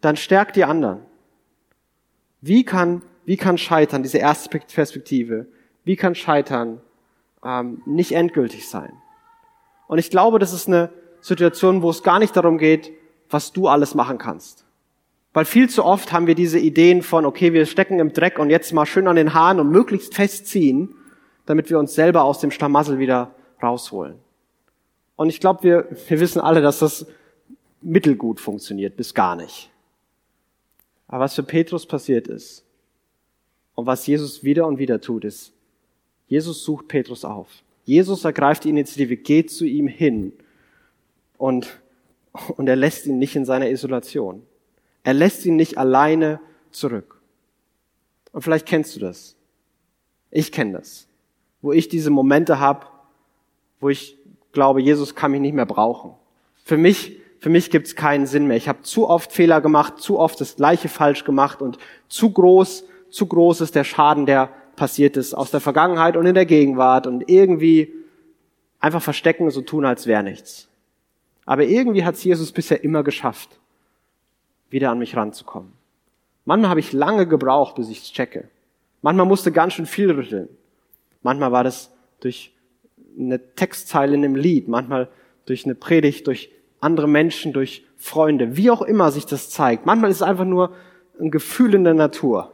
dann 0.00 0.16
stärk 0.16 0.52
die 0.52 0.64
anderen. 0.64 1.00
Wie 2.40 2.64
kann, 2.64 3.02
wie 3.24 3.36
kann 3.36 3.58
Scheitern, 3.58 4.02
diese 4.02 4.18
erste 4.18 4.58
Perspektive, 4.58 5.46
wie 5.84 5.96
kann 5.96 6.14
Scheitern 6.14 6.80
ähm, 7.44 7.82
nicht 7.86 8.12
endgültig 8.12 8.68
sein? 8.68 8.92
Und 9.88 9.98
ich 9.98 10.10
glaube, 10.10 10.38
das 10.38 10.52
ist 10.52 10.68
eine 10.68 10.90
Situation, 11.20 11.82
wo 11.82 11.90
es 11.90 12.02
gar 12.02 12.18
nicht 12.18 12.36
darum 12.36 12.58
geht, 12.58 12.92
was 13.28 13.52
du 13.52 13.68
alles 13.68 13.94
machen 13.94 14.18
kannst. 14.18 14.64
Weil 15.32 15.44
viel 15.44 15.68
zu 15.68 15.84
oft 15.84 16.12
haben 16.12 16.26
wir 16.26 16.34
diese 16.34 16.58
Ideen 16.58 17.02
von, 17.02 17.24
okay, 17.24 17.52
wir 17.52 17.66
stecken 17.66 18.00
im 18.00 18.12
Dreck 18.12 18.38
und 18.38 18.50
jetzt 18.50 18.72
mal 18.72 18.86
schön 18.86 19.06
an 19.06 19.16
den 19.16 19.34
Haaren 19.34 19.60
und 19.60 19.70
möglichst 19.70 20.14
festziehen, 20.14 20.94
damit 21.46 21.70
wir 21.70 21.78
uns 21.78 21.94
selber 21.94 22.24
aus 22.24 22.40
dem 22.40 22.50
Schlamassel 22.50 22.98
wieder 22.98 23.34
rausholen. 23.62 24.16
Und 25.20 25.28
ich 25.28 25.38
glaube, 25.38 25.62
wir, 25.64 25.86
wir 26.08 26.18
wissen 26.18 26.40
alle, 26.40 26.62
dass 26.62 26.78
das 26.78 27.04
mittelgut 27.82 28.40
funktioniert, 28.40 28.96
bis 28.96 29.12
gar 29.12 29.36
nicht. 29.36 29.70
Aber 31.08 31.24
was 31.24 31.34
für 31.34 31.42
Petrus 31.42 31.84
passiert 31.84 32.26
ist 32.26 32.64
und 33.74 33.84
was 33.84 34.06
Jesus 34.06 34.44
wieder 34.44 34.66
und 34.66 34.78
wieder 34.78 34.98
tut, 34.98 35.26
ist, 35.26 35.52
Jesus 36.26 36.64
sucht 36.64 36.88
Petrus 36.88 37.26
auf. 37.26 37.48
Jesus 37.84 38.24
ergreift 38.24 38.64
die 38.64 38.70
Initiative, 38.70 39.18
geht 39.18 39.50
zu 39.50 39.66
ihm 39.66 39.88
hin 39.88 40.32
und, 41.36 41.68
und 42.56 42.66
er 42.66 42.76
lässt 42.76 43.04
ihn 43.04 43.18
nicht 43.18 43.36
in 43.36 43.44
seiner 43.44 43.68
Isolation. 43.68 44.42
Er 45.02 45.12
lässt 45.12 45.44
ihn 45.44 45.56
nicht 45.56 45.76
alleine 45.76 46.40
zurück. 46.70 47.20
Und 48.32 48.40
vielleicht 48.40 48.64
kennst 48.64 48.96
du 48.96 49.00
das. 49.00 49.36
Ich 50.30 50.50
kenne 50.50 50.78
das. 50.78 51.08
Wo 51.60 51.72
ich 51.72 51.90
diese 51.90 52.08
Momente 52.08 52.58
habe, 52.58 52.86
wo 53.80 53.90
ich 53.90 54.16
glaube, 54.52 54.80
Jesus 54.80 55.14
kann 55.14 55.30
mich 55.30 55.40
nicht 55.40 55.54
mehr 55.54 55.66
brauchen. 55.66 56.14
Für 56.64 56.76
mich, 56.76 57.18
für 57.38 57.48
mich 57.48 57.70
gibt's 57.70 57.96
keinen 57.96 58.26
Sinn 58.26 58.46
mehr. 58.46 58.56
Ich 58.56 58.68
habe 58.68 58.82
zu 58.82 59.08
oft 59.08 59.32
Fehler 59.32 59.60
gemacht, 59.60 59.98
zu 59.98 60.18
oft 60.18 60.40
das 60.40 60.56
Gleiche 60.56 60.88
falsch 60.88 61.24
gemacht 61.24 61.62
und 61.62 61.78
zu 62.08 62.30
groß, 62.30 62.84
zu 63.10 63.26
groß 63.26 63.60
ist 63.60 63.74
der 63.74 63.84
Schaden, 63.84 64.26
der 64.26 64.50
passiert 64.76 65.16
ist 65.16 65.34
aus 65.34 65.50
der 65.50 65.60
Vergangenheit 65.60 66.16
und 66.16 66.26
in 66.26 66.34
der 66.34 66.46
Gegenwart 66.46 67.06
und 67.06 67.28
irgendwie 67.28 67.92
einfach 68.78 69.02
verstecken 69.02 69.44
und 69.44 69.50
so 69.50 69.60
tun, 69.60 69.84
als 69.84 70.06
wäre 70.06 70.22
nichts. 70.22 70.68
Aber 71.44 71.64
irgendwie 71.64 72.04
hat's 72.04 72.24
Jesus 72.24 72.52
bisher 72.52 72.82
immer 72.82 73.02
geschafft, 73.02 73.58
wieder 74.70 74.90
an 74.90 74.98
mich 74.98 75.16
ranzukommen. 75.16 75.72
Manchmal 76.44 76.70
habe 76.70 76.80
ich 76.80 76.92
lange 76.92 77.26
gebraucht, 77.26 77.76
bis 77.76 77.90
ich's 77.90 78.10
checke. 78.10 78.48
Manchmal 79.02 79.26
musste 79.26 79.52
ganz 79.52 79.74
schön 79.74 79.86
viel 79.86 80.10
rütteln. 80.10 80.48
Manchmal 81.22 81.52
war 81.52 81.64
das 81.64 81.90
durch 82.20 82.52
eine 83.18 83.54
Textzeile 83.54 84.14
in 84.14 84.24
einem 84.24 84.36
Lied, 84.36 84.68
manchmal 84.68 85.08
durch 85.46 85.64
eine 85.64 85.74
Predigt, 85.74 86.26
durch 86.26 86.50
andere 86.80 87.08
Menschen, 87.08 87.52
durch 87.52 87.84
Freunde, 87.96 88.56
wie 88.56 88.70
auch 88.70 88.82
immer 88.82 89.10
sich 89.10 89.26
das 89.26 89.50
zeigt. 89.50 89.86
Manchmal 89.86 90.10
ist 90.10 90.18
es 90.18 90.22
einfach 90.22 90.44
nur 90.44 90.74
ein 91.20 91.30
Gefühl 91.30 91.74
in 91.74 91.84
der 91.84 91.94
Natur. 91.94 92.52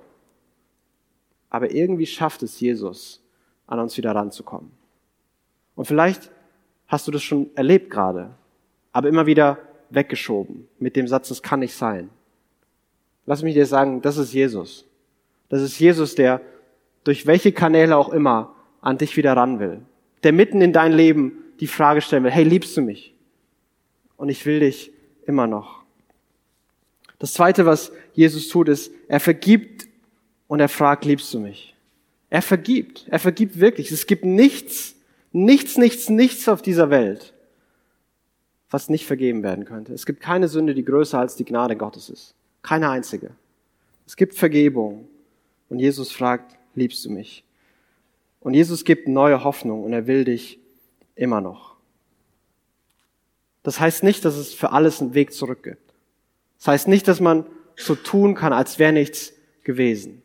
Aber 1.50 1.70
irgendwie 1.70 2.06
schafft 2.06 2.42
es 2.42 2.58
Jesus, 2.60 3.22
an 3.66 3.78
uns 3.78 3.96
wieder 3.96 4.14
ranzukommen. 4.14 4.70
Und 5.74 5.84
vielleicht 5.84 6.30
hast 6.88 7.06
du 7.06 7.12
das 7.12 7.22
schon 7.22 7.50
erlebt 7.54 7.90
gerade, 7.90 8.30
aber 8.92 9.08
immer 9.08 9.26
wieder 9.26 9.58
weggeschoben 9.90 10.66
mit 10.78 10.96
dem 10.96 11.06
Satz, 11.06 11.28
das 11.28 11.42
kann 11.42 11.60
nicht 11.60 11.74
sein. 11.74 12.10
Lass 13.24 13.42
mich 13.42 13.54
dir 13.54 13.66
sagen, 13.66 14.02
das 14.02 14.16
ist 14.16 14.32
Jesus. 14.32 14.84
Das 15.48 15.62
ist 15.62 15.78
Jesus, 15.78 16.14
der 16.14 16.40
durch 17.04 17.26
welche 17.26 17.52
Kanäle 17.52 17.96
auch 17.96 18.08
immer 18.08 18.54
an 18.80 18.98
dich 18.98 19.16
wieder 19.16 19.36
ran 19.36 19.60
will 19.60 19.82
der 20.22 20.32
mitten 20.32 20.60
in 20.60 20.72
dein 20.72 20.92
Leben 20.92 21.44
die 21.60 21.66
Frage 21.66 22.00
stellen 22.00 22.24
will, 22.24 22.30
hey, 22.30 22.44
liebst 22.44 22.76
du 22.76 22.82
mich? 22.82 23.14
Und 24.16 24.28
ich 24.28 24.44
will 24.46 24.60
dich 24.60 24.92
immer 25.26 25.46
noch. 25.46 25.84
Das 27.18 27.32
zweite, 27.32 27.66
was 27.66 27.92
Jesus 28.12 28.48
tut, 28.48 28.68
ist, 28.68 28.92
er 29.08 29.20
vergibt 29.20 29.86
und 30.48 30.60
er 30.60 30.68
fragt, 30.68 31.04
liebst 31.04 31.32
du 31.32 31.40
mich? 31.40 31.74
Er 32.28 32.42
vergibt. 32.42 33.06
Er 33.08 33.18
vergibt 33.18 33.60
wirklich. 33.60 33.90
Es 33.90 34.06
gibt 34.06 34.24
nichts, 34.24 34.96
nichts, 35.32 35.78
nichts, 35.78 36.08
nichts 36.08 36.48
auf 36.48 36.60
dieser 36.60 36.90
Welt, 36.90 37.32
was 38.70 38.88
nicht 38.88 39.06
vergeben 39.06 39.42
werden 39.42 39.64
könnte. 39.64 39.94
Es 39.94 40.06
gibt 40.06 40.20
keine 40.20 40.48
Sünde, 40.48 40.74
die 40.74 40.84
größer 40.84 41.18
als 41.18 41.36
die 41.36 41.44
Gnade 41.44 41.76
Gottes 41.76 42.10
ist. 42.10 42.34
Keine 42.62 42.90
einzige. 42.90 43.30
Es 44.06 44.16
gibt 44.16 44.34
Vergebung. 44.34 45.08
Und 45.68 45.78
Jesus 45.78 46.12
fragt, 46.12 46.56
liebst 46.74 47.04
du 47.04 47.10
mich? 47.10 47.45
Und 48.46 48.54
Jesus 48.54 48.84
gibt 48.84 49.08
neue 49.08 49.42
Hoffnung 49.42 49.82
und 49.82 49.92
er 49.92 50.06
will 50.06 50.22
dich 50.22 50.60
immer 51.16 51.40
noch. 51.40 51.74
Das 53.64 53.80
heißt 53.80 54.04
nicht, 54.04 54.24
dass 54.24 54.36
es 54.36 54.54
für 54.54 54.70
alles 54.70 55.00
einen 55.00 55.14
Weg 55.14 55.32
zurück 55.32 55.64
gibt. 55.64 55.92
Das 56.58 56.68
heißt 56.68 56.86
nicht, 56.86 57.08
dass 57.08 57.18
man 57.18 57.44
so 57.74 57.96
tun 57.96 58.36
kann, 58.36 58.52
als 58.52 58.78
wäre 58.78 58.92
nichts 58.92 59.32
gewesen. 59.64 60.22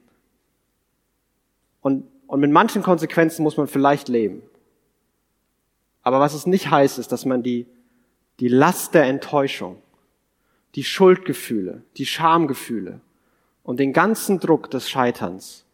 Und, 1.82 2.06
und 2.28 2.40
mit 2.42 2.52
manchen 2.52 2.84
Konsequenzen 2.84 3.42
muss 3.42 3.58
man 3.58 3.66
vielleicht 3.66 4.08
leben. 4.08 4.44
Aber 6.04 6.20
was 6.20 6.36
es 6.36 6.46
nicht 6.46 6.70
heißt, 6.70 7.00
ist, 7.00 7.12
dass 7.12 7.26
man 7.26 7.42
die, 7.42 7.66
die 8.40 8.50
Last 8.50 8.94
der 8.94 9.06
Enttäuschung, 9.06 9.82
die 10.76 10.84
Schuldgefühle, 10.84 11.82
die 11.98 12.06
Schamgefühle 12.06 13.02
und 13.64 13.80
den 13.80 13.94
ganzen 13.94 14.40
Druck 14.40 14.70
des 14.70 14.88
Scheiterns 14.92 15.66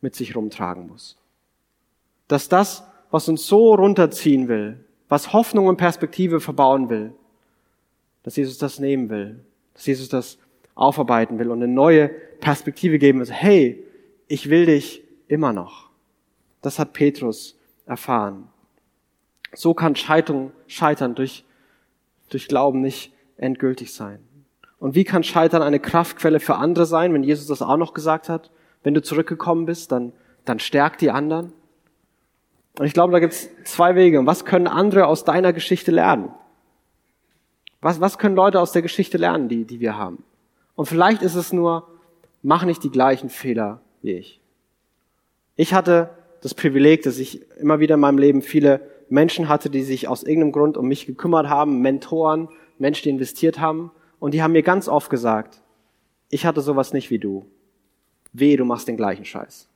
mit 0.00 0.14
sich 0.14 0.34
rumtragen 0.34 0.86
muss 0.86 1.19
dass 2.30 2.48
das, 2.48 2.84
was 3.10 3.28
uns 3.28 3.46
so 3.46 3.74
runterziehen 3.74 4.46
will, 4.46 4.84
was 5.08 5.32
Hoffnung 5.32 5.66
und 5.66 5.76
Perspektive 5.76 6.40
verbauen 6.40 6.88
will, 6.88 7.12
dass 8.22 8.36
Jesus 8.36 8.58
das 8.58 8.78
nehmen 8.78 9.10
will, 9.10 9.40
dass 9.74 9.86
Jesus 9.86 10.08
das 10.08 10.38
aufarbeiten 10.76 11.38
will 11.40 11.50
und 11.50 11.60
eine 11.60 11.72
neue 11.72 12.08
Perspektive 12.08 12.98
geben 12.98 13.18
will. 13.18 13.30
Hey, 13.30 13.84
ich 14.28 14.48
will 14.48 14.66
dich 14.66 15.02
immer 15.26 15.52
noch. 15.52 15.90
Das 16.62 16.78
hat 16.78 16.92
Petrus 16.92 17.58
erfahren. 17.86 18.46
So 19.52 19.74
kann 19.74 19.96
Scheitern, 19.96 20.52
Scheitern 20.68 21.16
durch, 21.16 21.44
durch 22.28 22.46
Glauben 22.46 22.80
nicht 22.80 23.12
endgültig 23.38 23.92
sein. 23.92 24.20
Und 24.78 24.94
wie 24.94 25.04
kann 25.04 25.24
Scheitern 25.24 25.62
eine 25.62 25.80
Kraftquelle 25.80 26.38
für 26.38 26.54
andere 26.54 26.86
sein, 26.86 27.12
wenn 27.12 27.24
Jesus 27.24 27.48
das 27.48 27.60
auch 27.60 27.76
noch 27.76 27.92
gesagt 27.92 28.28
hat? 28.28 28.52
Wenn 28.84 28.94
du 28.94 29.02
zurückgekommen 29.02 29.66
bist, 29.66 29.90
dann, 29.90 30.12
dann 30.44 30.60
stärk 30.60 30.98
die 30.98 31.10
anderen. 31.10 31.52
Und 32.78 32.86
ich 32.86 32.92
glaube, 32.92 33.12
da 33.12 33.18
gibt 33.18 33.32
es 33.32 33.50
zwei 33.64 33.94
Wege. 33.94 34.24
Was 34.26 34.44
können 34.44 34.66
andere 34.66 35.06
aus 35.06 35.24
deiner 35.24 35.52
Geschichte 35.52 35.90
lernen? 35.90 36.30
Was, 37.80 38.00
was 38.00 38.18
können 38.18 38.36
Leute 38.36 38.60
aus 38.60 38.72
der 38.72 38.82
Geschichte 38.82 39.18
lernen, 39.18 39.48
die, 39.48 39.64
die 39.64 39.80
wir 39.80 39.96
haben? 39.96 40.22
Und 40.76 40.86
vielleicht 40.86 41.22
ist 41.22 41.34
es 41.34 41.52
nur, 41.52 41.88
mach 42.42 42.64
nicht 42.64 42.82
die 42.84 42.90
gleichen 42.90 43.28
Fehler 43.28 43.80
wie 44.02 44.12
ich. 44.12 44.40
Ich 45.56 45.74
hatte 45.74 46.10
das 46.40 46.54
Privileg, 46.54 47.02
dass 47.02 47.18
ich 47.18 47.42
immer 47.58 47.80
wieder 47.80 47.94
in 47.94 48.00
meinem 48.00 48.18
Leben 48.18 48.42
viele 48.42 48.80
Menschen 49.10 49.48
hatte, 49.48 49.68
die 49.68 49.82
sich 49.82 50.08
aus 50.08 50.22
irgendeinem 50.22 50.52
Grund 50.52 50.76
um 50.76 50.88
mich 50.88 51.06
gekümmert 51.06 51.48
haben, 51.48 51.80
Mentoren, 51.82 52.48
Menschen, 52.78 53.04
die 53.04 53.10
investiert 53.10 53.60
haben. 53.60 53.90
Und 54.18 54.32
die 54.32 54.42
haben 54.42 54.52
mir 54.52 54.62
ganz 54.62 54.88
oft 54.88 55.10
gesagt, 55.10 55.60
ich 56.30 56.46
hatte 56.46 56.60
sowas 56.60 56.92
nicht 56.92 57.10
wie 57.10 57.18
du. 57.18 57.44
Weh, 58.32 58.56
du 58.56 58.64
machst 58.64 58.88
den 58.88 58.96
gleichen 58.96 59.24
Scheiß. 59.24 59.68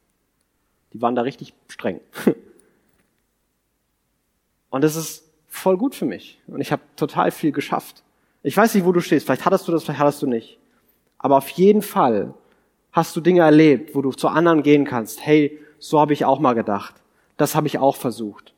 Die 0.92 1.02
waren 1.02 1.16
da 1.16 1.22
richtig 1.22 1.52
streng. 1.68 2.00
Und 4.74 4.82
das 4.82 4.96
ist 4.96 5.30
voll 5.46 5.76
gut 5.76 5.94
für 5.94 6.04
mich. 6.04 6.40
Und 6.48 6.60
ich 6.60 6.72
habe 6.72 6.82
total 6.96 7.30
viel 7.30 7.52
geschafft. 7.52 8.02
Ich 8.42 8.56
weiß 8.56 8.74
nicht, 8.74 8.84
wo 8.84 8.90
du 8.90 8.98
stehst. 8.98 9.24
Vielleicht 9.24 9.44
hattest 9.44 9.68
du 9.68 9.70
das, 9.70 9.84
vielleicht 9.84 10.00
hattest 10.00 10.20
du 10.20 10.26
nicht. 10.26 10.58
Aber 11.16 11.36
auf 11.36 11.48
jeden 11.50 11.80
Fall 11.80 12.34
hast 12.90 13.14
du 13.14 13.20
Dinge 13.20 13.42
erlebt, 13.42 13.94
wo 13.94 14.02
du 14.02 14.10
zu 14.10 14.26
anderen 14.26 14.64
gehen 14.64 14.84
kannst. 14.84 15.24
Hey, 15.24 15.60
so 15.78 16.00
habe 16.00 16.12
ich 16.12 16.24
auch 16.24 16.40
mal 16.40 16.54
gedacht. 16.54 16.96
Das 17.36 17.54
habe 17.54 17.68
ich 17.68 17.78
auch 17.78 17.94
versucht. 17.94 18.52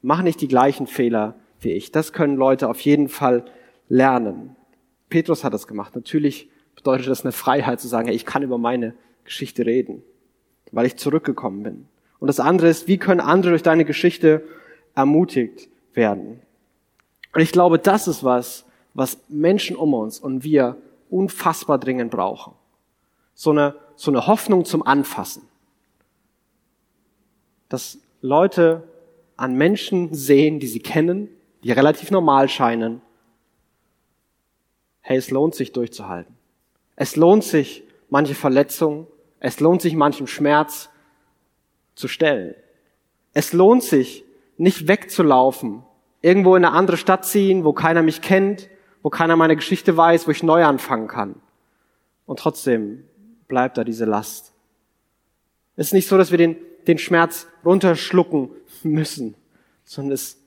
Mach 0.00 0.22
nicht 0.22 0.40
die 0.40 0.48
gleichen 0.48 0.88
Fehler 0.88 1.36
wie 1.60 1.70
ich. 1.70 1.92
Das 1.92 2.12
können 2.12 2.34
Leute 2.34 2.68
auf 2.68 2.80
jeden 2.80 3.08
Fall 3.08 3.44
lernen. 3.88 4.56
Petrus 5.08 5.44
hat 5.44 5.54
das 5.54 5.68
gemacht. 5.68 5.94
Natürlich 5.94 6.50
bedeutet 6.74 7.06
das 7.06 7.24
eine 7.24 7.30
Freiheit 7.30 7.78
zu 7.80 7.86
sagen, 7.86 8.08
hey, 8.08 8.16
ich 8.16 8.26
kann 8.26 8.42
über 8.42 8.58
meine 8.58 8.92
Geschichte 9.22 9.66
reden, 9.66 10.02
weil 10.72 10.86
ich 10.86 10.96
zurückgekommen 10.96 11.62
bin. 11.62 11.86
Und 12.18 12.26
das 12.26 12.40
andere 12.40 12.66
ist, 12.68 12.88
wie 12.88 12.98
können 12.98 13.20
andere 13.20 13.52
durch 13.52 13.62
deine 13.62 13.84
Geschichte 13.84 14.42
ermutigt 14.94 15.68
werden. 15.94 16.40
Und 17.34 17.40
ich 17.40 17.52
glaube, 17.52 17.78
das 17.78 18.08
ist 18.08 18.24
was, 18.24 18.64
was 18.94 19.18
Menschen 19.28 19.76
um 19.76 19.94
uns 19.94 20.18
und 20.18 20.44
wir 20.44 20.76
unfassbar 21.10 21.78
dringend 21.78 22.10
brauchen. 22.10 22.54
So 23.34 23.50
eine, 23.50 23.74
so 23.96 24.10
eine 24.10 24.26
Hoffnung 24.26 24.64
zum 24.64 24.86
Anfassen. 24.86 25.42
Dass 27.68 27.98
Leute 28.20 28.86
an 29.36 29.56
Menschen 29.56 30.14
sehen, 30.14 30.60
die 30.60 30.66
sie 30.66 30.80
kennen, 30.80 31.28
die 31.64 31.72
relativ 31.72 32.10
normal 32.10 32.48
scheinen. 32.48 33.00
Hey, 35.00 35.16
es 35.16 35.30
lohnt 35.30 35.54
sich 35.54 35.72
durchzuhalten. 35.72 36.36
Es 36.96 37.16
lohnt 37.16 37.44
sich, 37.44 37.82
manche 38.10 38.34
Verletzungen, 38.34 39.06
es 39.40 39.58
lohnt 39.58 39.82
sich, 39.82 39.96
manchem 39.96 40.26
Schmerz 40.26 40.90
zu 41.94 42.08
stellen. 42.08 42.54
Es 43.32 43.52
lohnt 43.52 43.82
sich, 43.82 44.24
nicht 44.56 44.88
wegzulaufen, 44.88 45.82
irgendwo 46.20 46.56
in 46.56 46.64
eine 46.64 46.74
andere 46.74 46.96
Stadt 46.96 47.24
ziehen, 47.24 47.64
wo 47.64 47.72
keiner 47.72 48.02
mich 48.02 48.20
kennt, 48.20 48.68
wo 49.02 49.10
keiner 49.10 49.36
meine 49.36 49.56
Geschichte 49.56 49.96
weiß, 49.96 50.26
wo 50.26 50.30
ich 50.30 50.42
neu 50.42 50.64
anfangen 50.64 51.08
kann. 51.08 51.36
Und 52.26 52.38
trotzdem 52.38 53.04
bleibt 53.48 53.76
da 53.76 53.84
diese 53.84 54.04
Last. 54.04 54.52
Es 55.76 55.88
ist 55.88 55.92
nicht 55.92 56.08
so, 56.08 56.16
dass 56.16 56.30
wir 56.30 56.38
den, 56.38 56.56
den 56.86 56.98
Schmerz 56.98 57.46
runterschlucken 57.64 58.50
müssen, 58.82 59.34
sondern 59.84 60.12
es, 60.12 60.38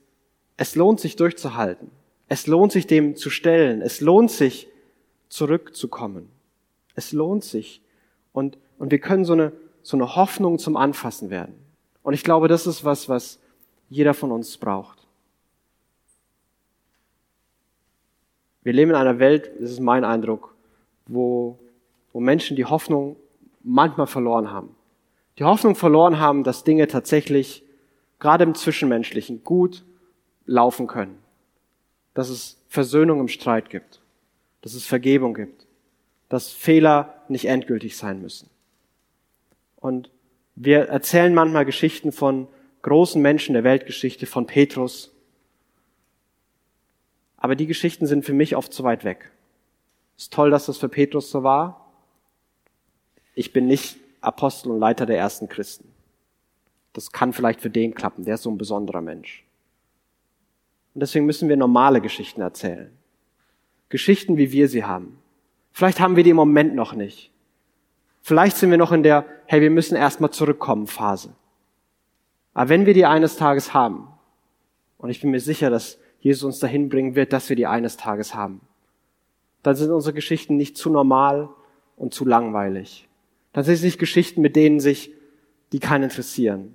es 0.56 0.74
lohnt 0.74 1.00
sich 1.00 1.16
durchzuhalten. 1.16 1.90
Es 2.28 2.46
lohnt 2.46 2.72
sich 2.72 2.86
dem 2.86 3.16
zu 3.16 3.30
stellen. 3.30 3.82
Es 3.82 4.00
lohnt 4.00 4.30
sich 4.30 4.68
zurückzukommen. 5.28 6.28
Es 6.94 7.12
lohnt 7.12 7.44
sich. 7.44 7.82
Und, 8.32 8.58
und 8.78 8.90
wir 8.90 8.98
können 8.98 9.24
so 9.24 9.34
eine, 9.34 9.52
so 9.82 9.96
eine 9.96 10.16
Hoffnung 10.16 10.58
zum 10.58 10.76
Anfassen 10.76 11.30
werden. 11.30 11.54
Und 12.02 12.14
ich 12.14 12.24
glaube, 12.24 12.48
das 12.48 12.66
ist 12.66 12.84
was, 12.84 13.08
was 13.08 13.40
jeder 13.88 14.14
von 14.14 14.32
uns 14.32 14.56
braucht. 14.56 15.06
Wir 18.62 18.72
leben 18.72 18.90
in 18.90 18.96
einer 18.96 19.18
Welt, 19.20 19.52
das 19.60 19.70
ist 19.70 19.80
mein 19.80 20.04
Eindruck, 20.04 20.54
wo, 21.06 21.58
wo 22.12 22.20
Menschen 22.20 22.56
die 22.56 22.64
Hoffnung 22.64 23.16
manchmal 23.62 24.08
verloren 24.08 24.50
haben. 24.50 24.74
Die 25.38 25.44
Hoffnung 25.44 25.76
verloren 25.76 26.18
haben, 26.18 26.42
dass 26.42 26.64
Dinge 26.64 26.88
tatsächlich, 26.88 27.62
gerade 28.18 28.44
im 28.44 28.54
Zwischenmenschlichen, 28.54 29.44
gut 29.44 29.84
laufen 30.46 30.86
können. 30.86 31.18
Dass 32.14 32.28
es 32.28 32.60
Versöhnung 32.68 33.20
im 33.20 33.28
Streit 33.28 33.70
gibt. 33.70 34.00
Dass 34.62 34.74
es 34.74 34.86
Vergebung 34.86 35.34
gibt. 35.34 35.66
Dass 36.28 36.50
Fehler 36.50 37.22
nicht 37.28 37.44
endgültig 37.44 37.96
sein 37.96 38.20
müssen. 38.20 38.50
Und 39.76 40.10
wir 40.56 40.88
erzählen 40.88 41.34
manchmal 41.34 41.66
Geschichten 41.66 42.10
von 42.10 42.48
großen 42.86 43.20
Menschen 43.20 43.54
der 43.54 43.64
Weltgeschichte, 43.64 44.26
von 44.26 44.46
Petrus, 44.46 45.12
aber 47.36 47.56
die 47.56 47.66
Geschichten 47.66 48.06
sind 48.06 48.24
für 48.24 48.32
mich 48.32 48.54
oft 48.54 48.72
zu 48.72 48.84
weit 48.84 49.02
weg. 49.02 49.32
Ist 50.16 50.32
toll, 50.32 50.50
dass 50.50 50.66
das 50.66 50.78
für 50.78 50.88
Petrus 50.88 51.28
so 51.28 51.42
war. 51.42 51.90
Ich 53.34 53.52
bin 53.52 53.66
nicht 53.66 53.98
Apostel 54.20 54.70
und 54.70 54.78
Leiter 54.78 55.04
der 55.04 55.18
ersten 55.18 55.48
Christen. 55.48 55.92
Das 56.92 57.10
kann 57.10 57.32
vielleicht 57.32 57.60
für 57.60 57.70
den 57.70 57.92
klappen. 57.92 58.24
Der 58.24 58.34
ist 58.34 58.44
so 58.44 58.50
ein 58.50 58.56
besonderer 58.56 59.00
Mensch. 59.00 59.44
Und 60.94 61.00
deswegen 61.00 61.26
müssen 61.26 61.48
wir 61.48 61.56
normale 61.56 62.00
Geschichten 62.00 62.40
erzählen. 62.40 62.96
Geschichten, 63.88 64.36
wie 64.36 64.52
wir 64.52 64.68
sie 64.68 64.84
haben. 64.84 65.18
Vielleicht 65.72 65.98
haben 65.98 66.14
wir 66.14 66.22
die 66.22 66.30
im 66.30 66.36
Moment 66.36 66.76
noch 66.76 66.94
nicht. 66.94 67.32
Vielleicht 68.22 68.56
sind 68.56 68.70
wir 68.70 68.78
noch 68.78 68.92
in 68.92 69.02
der, 69.02 69.26
hey, 69.46 69.60
wir 69.60 69.70
müssen 69.70 69.96
erstmal 69.96 70.30
zurückkommen 70.30 70.86
Phase. 70.86 71.34
Aber 72.56 72.70
wenn 72.70 72.86
wir 72.86 72.94
die 72.94 73.04
eines 73.04 73.36
Tages 73.36 73.74
haben, 73.74 74.08
und 74.96 75.10
ich 75.10 75.20
bin 75.20 75.30
mir 75.30 75.40
sicher, 75.40 75.68
dass 75.68 75.98
Jesus 76.20 76.42
uns 76.42 76.58
dahin 76.58 76.88
bringen 76.88 77.14
wird, 77.14 77.34
dass 77.34 77.50
wir 77.50 77.54
die 77.54 77.66
eines 77.66 77.98
Tages 77.98 78.34
haben. 78.34 78.62
Dann 79.62 79.76
sind 79.76 79.90
unsere 79.90 80.14
Geschichten 80.14 80.56
nicht 80.56 80.78
zu 80.78 80.88
normal 80.88 81.50
und 81.98 82.14
zu 82.14 82.24
langweilig. 82.24 83.10
Dann 83.52 83.64
sind 83.64 83.74
es 83.74 83.82
nicht 83.82 83.98
Geschichten, 83.98 84.40
mit 84.40 84.56
denen 84.56 84.80
sich 84.80 85.12
die 85.72 85.80
keinen 85.80 86.04
interessieren, 86.04 86.74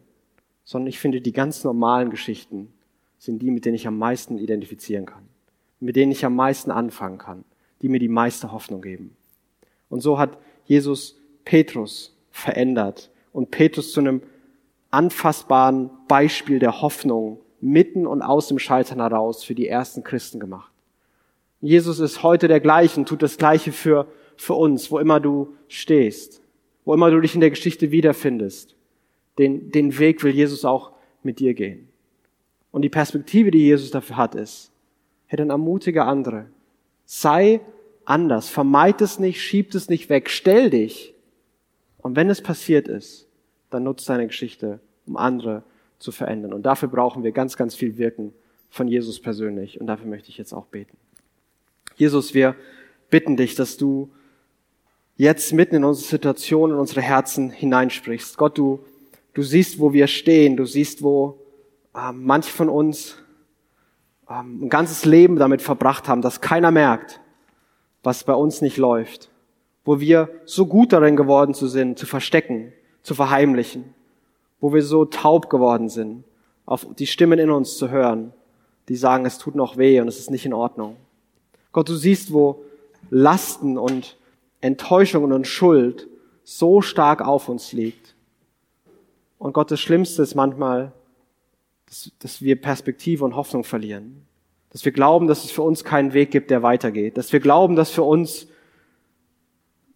sondern 0.66 0.86
ich 0.86 1.00
finde, 1.00 1.20
die 1.20 1.34
ganz 1.34 1.64
normalen 1.64 2.12
Geschichten 2.12 2.72
sind 3.18 3.42
die, 3.42 3.50
mit 3.50 3.66
denen 3.66 3.74
ich 3.74 3.88
am 3.88 3.98
meisten 3.98 4.38
identifizieren 4.38 5.08
kann, 5.08 5.24
mit 5.80 5.96
denen 5.96 6.12
ich 6.12 6.24
am 6.24 6.36
meisten 6.36 6.70
anfangen 6.70 7.18
kann, 7.18 7.44
die 7.82 7.90
mir 7.90 8.00
die 8.00 8.08
meiste 8.08 8.52
Hoffnung 8.52 8.84
geben. 8.84 9.18
Und 9.90 10.02
so 10.02 10.20
hat 10.20 10.38
Jesus 10.64 11.20
Petrus 11.44 12.16
verändert 12.30 13.10
und 13.34 13.50
Petrus 13.50 13.94
zu 13.94 14.02
einem 14.02 14.22
anfassbaren 14.92 15.90
Beispiel 16.08 16.60
der 16.60 16.82
Hoffnung 16.82 17.40
mitten 17.62 18.06
und 18.06 18.22
aus 18.22 18.48
dem 18.48 18.60
Scheitern 18.60 19.00
heraus 19.00 19.44
für 19.44 19.56
die 19.56 19.68
ersten 19.68 20.04
Christen 20.04 20.40
gemacht. 20.40 20.72
Jesus 21.62 22.00
ist 22.00 22.24
heute 22.24 22.48
der 22.48 22.60
gleiche 22.60 23.00
und 23.00 23.08
tut 23.08 23.22
das 23.22 23.38
Gleiche 23.38 23.72
für, 23.72 24.08
für 24.36 24.56
uns, 24.56 24.92
wo 24.92 25.00
immer 25.00 25.20
du 25.20 25.56
stehst, 25.68 26.42
wo 26.86 26.94
immer 26.94 27.12
du 27.12 27.22
dich 27.22 27.36
in 27.36 27.42
der 27.42 27.52
Geschichte 27.52 27.92
wiederfindest. 27.92 28.76
Den, 29.38 29.72
den 29.72 29.98
Weg 30.00 30.24
will 30.24 30.34
Jesus 30.34 30.66
auch 30.66 30.92
mit 31.24 31.40
dir 31.40 31.54
gehen. 31.54 31.88
Und 32.72 32.82
die 32.82 32.90
Perspektive, 32.90 33.52
die 33.52 33.60
Jesus 33.60 33.92
dafür 33.92 34.18
hat, 34.18 34.36
ist, 34.36 34.72
hey, 35.28 35.38
dann 35.38 35.50
ermutige 35.52 36.06
andere. 36.06 36.48
Sei 37.06 37.62
anders. 38.06 38.50
Vermeid 38.50 39.02
es 39.02 39.20
nicht, 39.20 39.42
schieb 39.42 39.74
es 39.76 39.90
nicht 39.90 40.10
weg. 40.10 40.30
Stell 40.30 40.70
dich. 40.70 41.14
Und 42.00 42.16
wenn 42.16 42.30
es 42.30 42.42
passiert 42.42 42.88
ist, 42.88 43.28
dann 43.72 43.84
nutzt 43.84 44.08
deine 44.08 44.28
Geschichte, 44.28 44.80
um 45.08 45.18
andere 45.18 45.64
zu 45.98 46.12
verändern. 46.12 46.54
Und 46.54 46.64
dafür 46.64 46.90
brauchen 46.90 47.24
wir 47.24 47.32
ganz, 47.32 47.58
ganz 47.58 47.74
viel 47.74 47.98
Wirken 47.98 48.34
von 48.70 48.88
Jesus 48.88 49.20
persönlich. 49.20 49.80
Und 49.80 49.88
dafür 49.88 50.08
möchte 50.08 50.30
ich 50.30 50.38
jetzt 50.38 50.54
auch 50.54 50.66
beten. 50.68 50.98
Jesus, 51.96 52.34
wir 52.34 52.56
bitten 53.10 53.38
dich, 53.38 53.56
dass 53.56 53.78
du 53.78 54.12
jetzt 55.18 55.54
mitten 55.54 55.76
in 55.76 55.84
unsere 55.84 56.08
Situation, 56.08 56.72
in 56.72 56.78
unsere 56.78 57.02
Herzen 57.02 57.50
hineinsprichst. 57.50 58.38
Gott, 58.38 58.58
du, 58.58 58.80
du 59.34 59.44
siehst, 59.44 59.80
wo 59.80 59.94
wir 59.94 60.08
stehen. 60.08 60.58
Du 60.58 60.66
siehst, 60.66 61.04
wo 61.04 61.40
äh, 61.96 62.12
manche 62.12 62.52
von 62.52 62.70
uns 62.70 63.18
ähm, 64.30 64.66
ein 64.66 64.70
ganzes 64.70 65.06
Leben 65.06 65.36
damit 65.36 65.62
verbracht 65.62 66.08
haben, 66.08 66.22
dass 66.22 66.42
keiner 66.42 66.72
merkt, 66.72 67.22
was 68.04 68.24
bei 68.24 68.34
uns 68.34 68.62
nicht 68.62 68.78
läuft. 68.78 69.30
Wo 69.84 70.00
wir 70.00 70.30
so 70.46 70.68
gut 70.68 70.94
darin 70.94 71.16
geworden 71.16 71.54
zu 71.54 71.68
sind, 71.68 71.98
zu 71.98 72.06
verstecken, 72.06 72.72
zu 73.04 73.16
verheimlichen 73.16 73.94
wo 74.62 74.72
wir 74.74 74.84
so 74.84 75.04
taub 75.04 75.50
geworden 75.50 75.90
sind, 75.90 76.24
auf 76.66 76.88
die 76.98 77.08
Stimmen 77.08 77.40
in 77.40 77.50
uns 77.50 77.78
zu 77.78 77.90
hören, 77.90 78.32
die 78.88 78.96
sagen, 78.96 79.26
es 79.26 79.40
tut 79.40 79.56
noch 79.56 79.76
weh 79.76 80.00
und 80.00 80.08
es 80.08 80.20
ist 80.20 80.32
nicht 80.32 80.46
in 80.46 80.54
Ordnung. 80.54 80.96
Gott, 81.72 81.90
du 81.90 81.96
siehst, 81.96 82.32
wo 82.32 82.64
Lasten 83.10 83.78
und 83.78 84.18
Enttäuschungen 84.62 85.34
und 85.34 85.48
Schuld 85.48 86.08
so 86.44 86.82
stark 86.82 87.26
auf 87.26 87.50
uns 87.50 87.74
liegt. 87.74 88.16
Und 89.40 89.54
Gott, 89.54 89.72
das 89.72 89.80
Schlimmste 89.80 90.22
ist 90.22 90.36
manchmal, 90.36 90.92
dass, 91.88 92.12
dass 92.20 92.42
wir 92.42 92.62
Perspektive 92.62 93.26
und 93.26 93.36
Hoffnung 93.36 93.64
verlieren. 93.64 94.26
Dass 94.70 94.86
wir 94.86 94.92
glauben, 94.92 95.28
dass 95.28 95.44
es 95.44 95.52
für 95.52 95.64
uns 95.64 95.84
keinen 95.84 96.14
Weg 96.14 96.32
gibt, 96.32 96.52
der 96.52 96.62
weitergeht. 96.62 97.18
Dass 97.18 97.34
wir 97.34 97.40
glauben, 97.40 97.76
dass 97.76 97.90
für 97.90 98.04
uns 98.04 98.48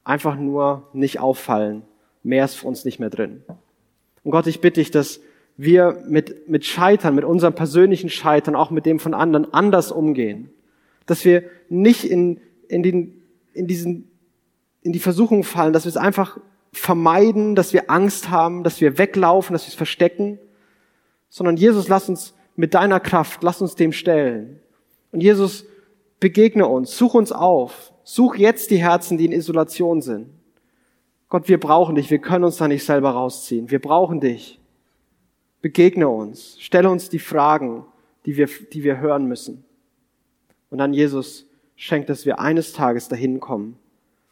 einfach 0.04 0.36
nur 0.36 0.90
nicht 0.94 1.20
auffallen. 1.20 1.84
Mehr 2.26 2.46
ist 2.46 2.56
für 2.56 2.68
uns 2.68 2.86
nicht 2.86 3.00
mehr 3.00 3.12
drin. 3.12 3.44
Und 4.24 4.32
Gott, 4.32 4.48
ich 4.48 4.60
bitte 4.60 4.82
dich, 4.82 4.90
dass 4.90 5.20
wir 5.58 6.04
mit, 6.08 6.50
mit 6.50 6.66
Scheitern, 6.66 7.14
mit 7.14 7.24
unserem 7.24 7.54
persönlichen 7.54 8.10
Scheitern, 8.10 8.56
auch 8.56 8.72
mit 8.72 8.88
dem 8.88 9.00
von 9.00 9.14
anderen 9.14 9.54
anders 9.54 9.92
umgehen. 9.92 10.50
Dass 11.06 11.24
wir 11.24 11.44
nicht 11.70 12.04
in, 12.04 12.42
in, 12.68 12.82
den, 12.82 13.22
in, 13.54 13.68
diesen, 13.68 14.10
in 14.82 14.92
die 14.92 15.00
Versuchung 15.00 15.44
fallen, 15.44 15.72
dass 15.72 15.86
wir 15.86 15.90
es 15.90 15.98
einfach 15.98 16.40
vermeiden, 16.74 17.54
dass 17.54 17.74
wir 17.74 17.92
Angst 17.92 18.32
haben, 18.32 18.64
dass 18.64 18.82
wir 18.82 18.98
weglaufen, 18.98 19.54
dass 19.54 19.66
wir 19.66 19.70
es 19.70 19.76
verstecken, 19.76 20.40
sondern 21.30 21.58
Jesus, 21.58 21.88
lass 21.90 22.10
uns 22.10 22.34
mit 22.56 22.74
deiner 22.74 23.00
Kraft, 23.00 23.44
lass 23.44 23.62
uns 23.62 23.76
dem 23.76 23.92
stellen. 23.92 24.60
Und 25.12 25.22
Jesus, 25.22 25.66
begegne 26.20 26.68
uns, 26.68 26.98
such 26.98 27.14
uns 27.14 27.32
auf, 27.32 27.94
such 28.04 28.36
jetzt 28.36 28.72
die 28.72 28.78
Herzen, 28.78 29.20
die 29.20 29.26
in 29.26 29.32
Isolation 29.32 30.02
sind. 30.02 30.30
Gott, 31.36 31.50
wir 31.50 31.60
brauchen 31.60 31.96
dich, 31.96 32.10
wir 32.10 32.20
können 32.20 32.46
uns 32.46 32.56
da 32.56 32.70
nicht 32.70 32.86
selber 32.86 33.10
rausziehen. 33.10 33.70
Wir 33.70 33.80
brauchen 33.80 34.22
dich. 34.22 34.58
Begegne 35.62 36.08
uns, 36.08 36.56
stelle 36.62 36.90
uns 36.90 37.10
die 37.10 37.20
Fragen, 37.20 37.84
die 38.26 38.38
wir, 38.38 38.48
die 38.72 38.86
wir 38.86 39.02
hören 39.02 39.26
müssen. 39.26 39.66
Und 40.70 40.78
dann, 40.78 40.94
Jesus, 40.94 41.46
schenkt, 41.76 42.10
dass 42.10 42.26
wir 42.26 42.40
eines 42.40 42.72
Tages 42.72 43.10
dahin 43.10 43.42
kommen, 43.42 43.78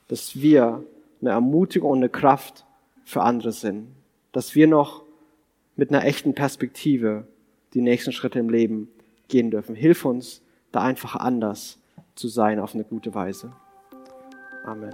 dass 0.07 0.41
wir 0.41 0.81
eine 1.19 1.31
Ermutigung 1.31 1.91
und 1.91 1.97
eine 1.97 2.07
Kraft 2.07 2.63
für 3.03 3.21
andere 3.21 3.51
sind. 3.51 3.89
Dass 4.31 4.55
wir 4.55 4.67
noch 4.67 5.03
mit 5.75 5.89
einer 5.89 6.05
echten 6.05 6.33
Perspektive 6.33 7.27
die 7.73 7.81
nächsten 7.81 8.13
Schritte 8.13 8.39
im 8.39 8.49
Leben 8.49 8.87
gehen 9.27 9.51
dürfen. 9.51 9.75
Hilf 9.75 10.05
uns, 10.05 10.41
da 10.71 10.83
einfach 10.83 11.17
anders 11.17 11.79
zu 12.15 12.29
sein 12.29 12.61
auf 12.61 12.73
eine 12.73 12.85
gute 12.85 13.13
Weise. 13.13 13.51
Amen. 14.63 14.93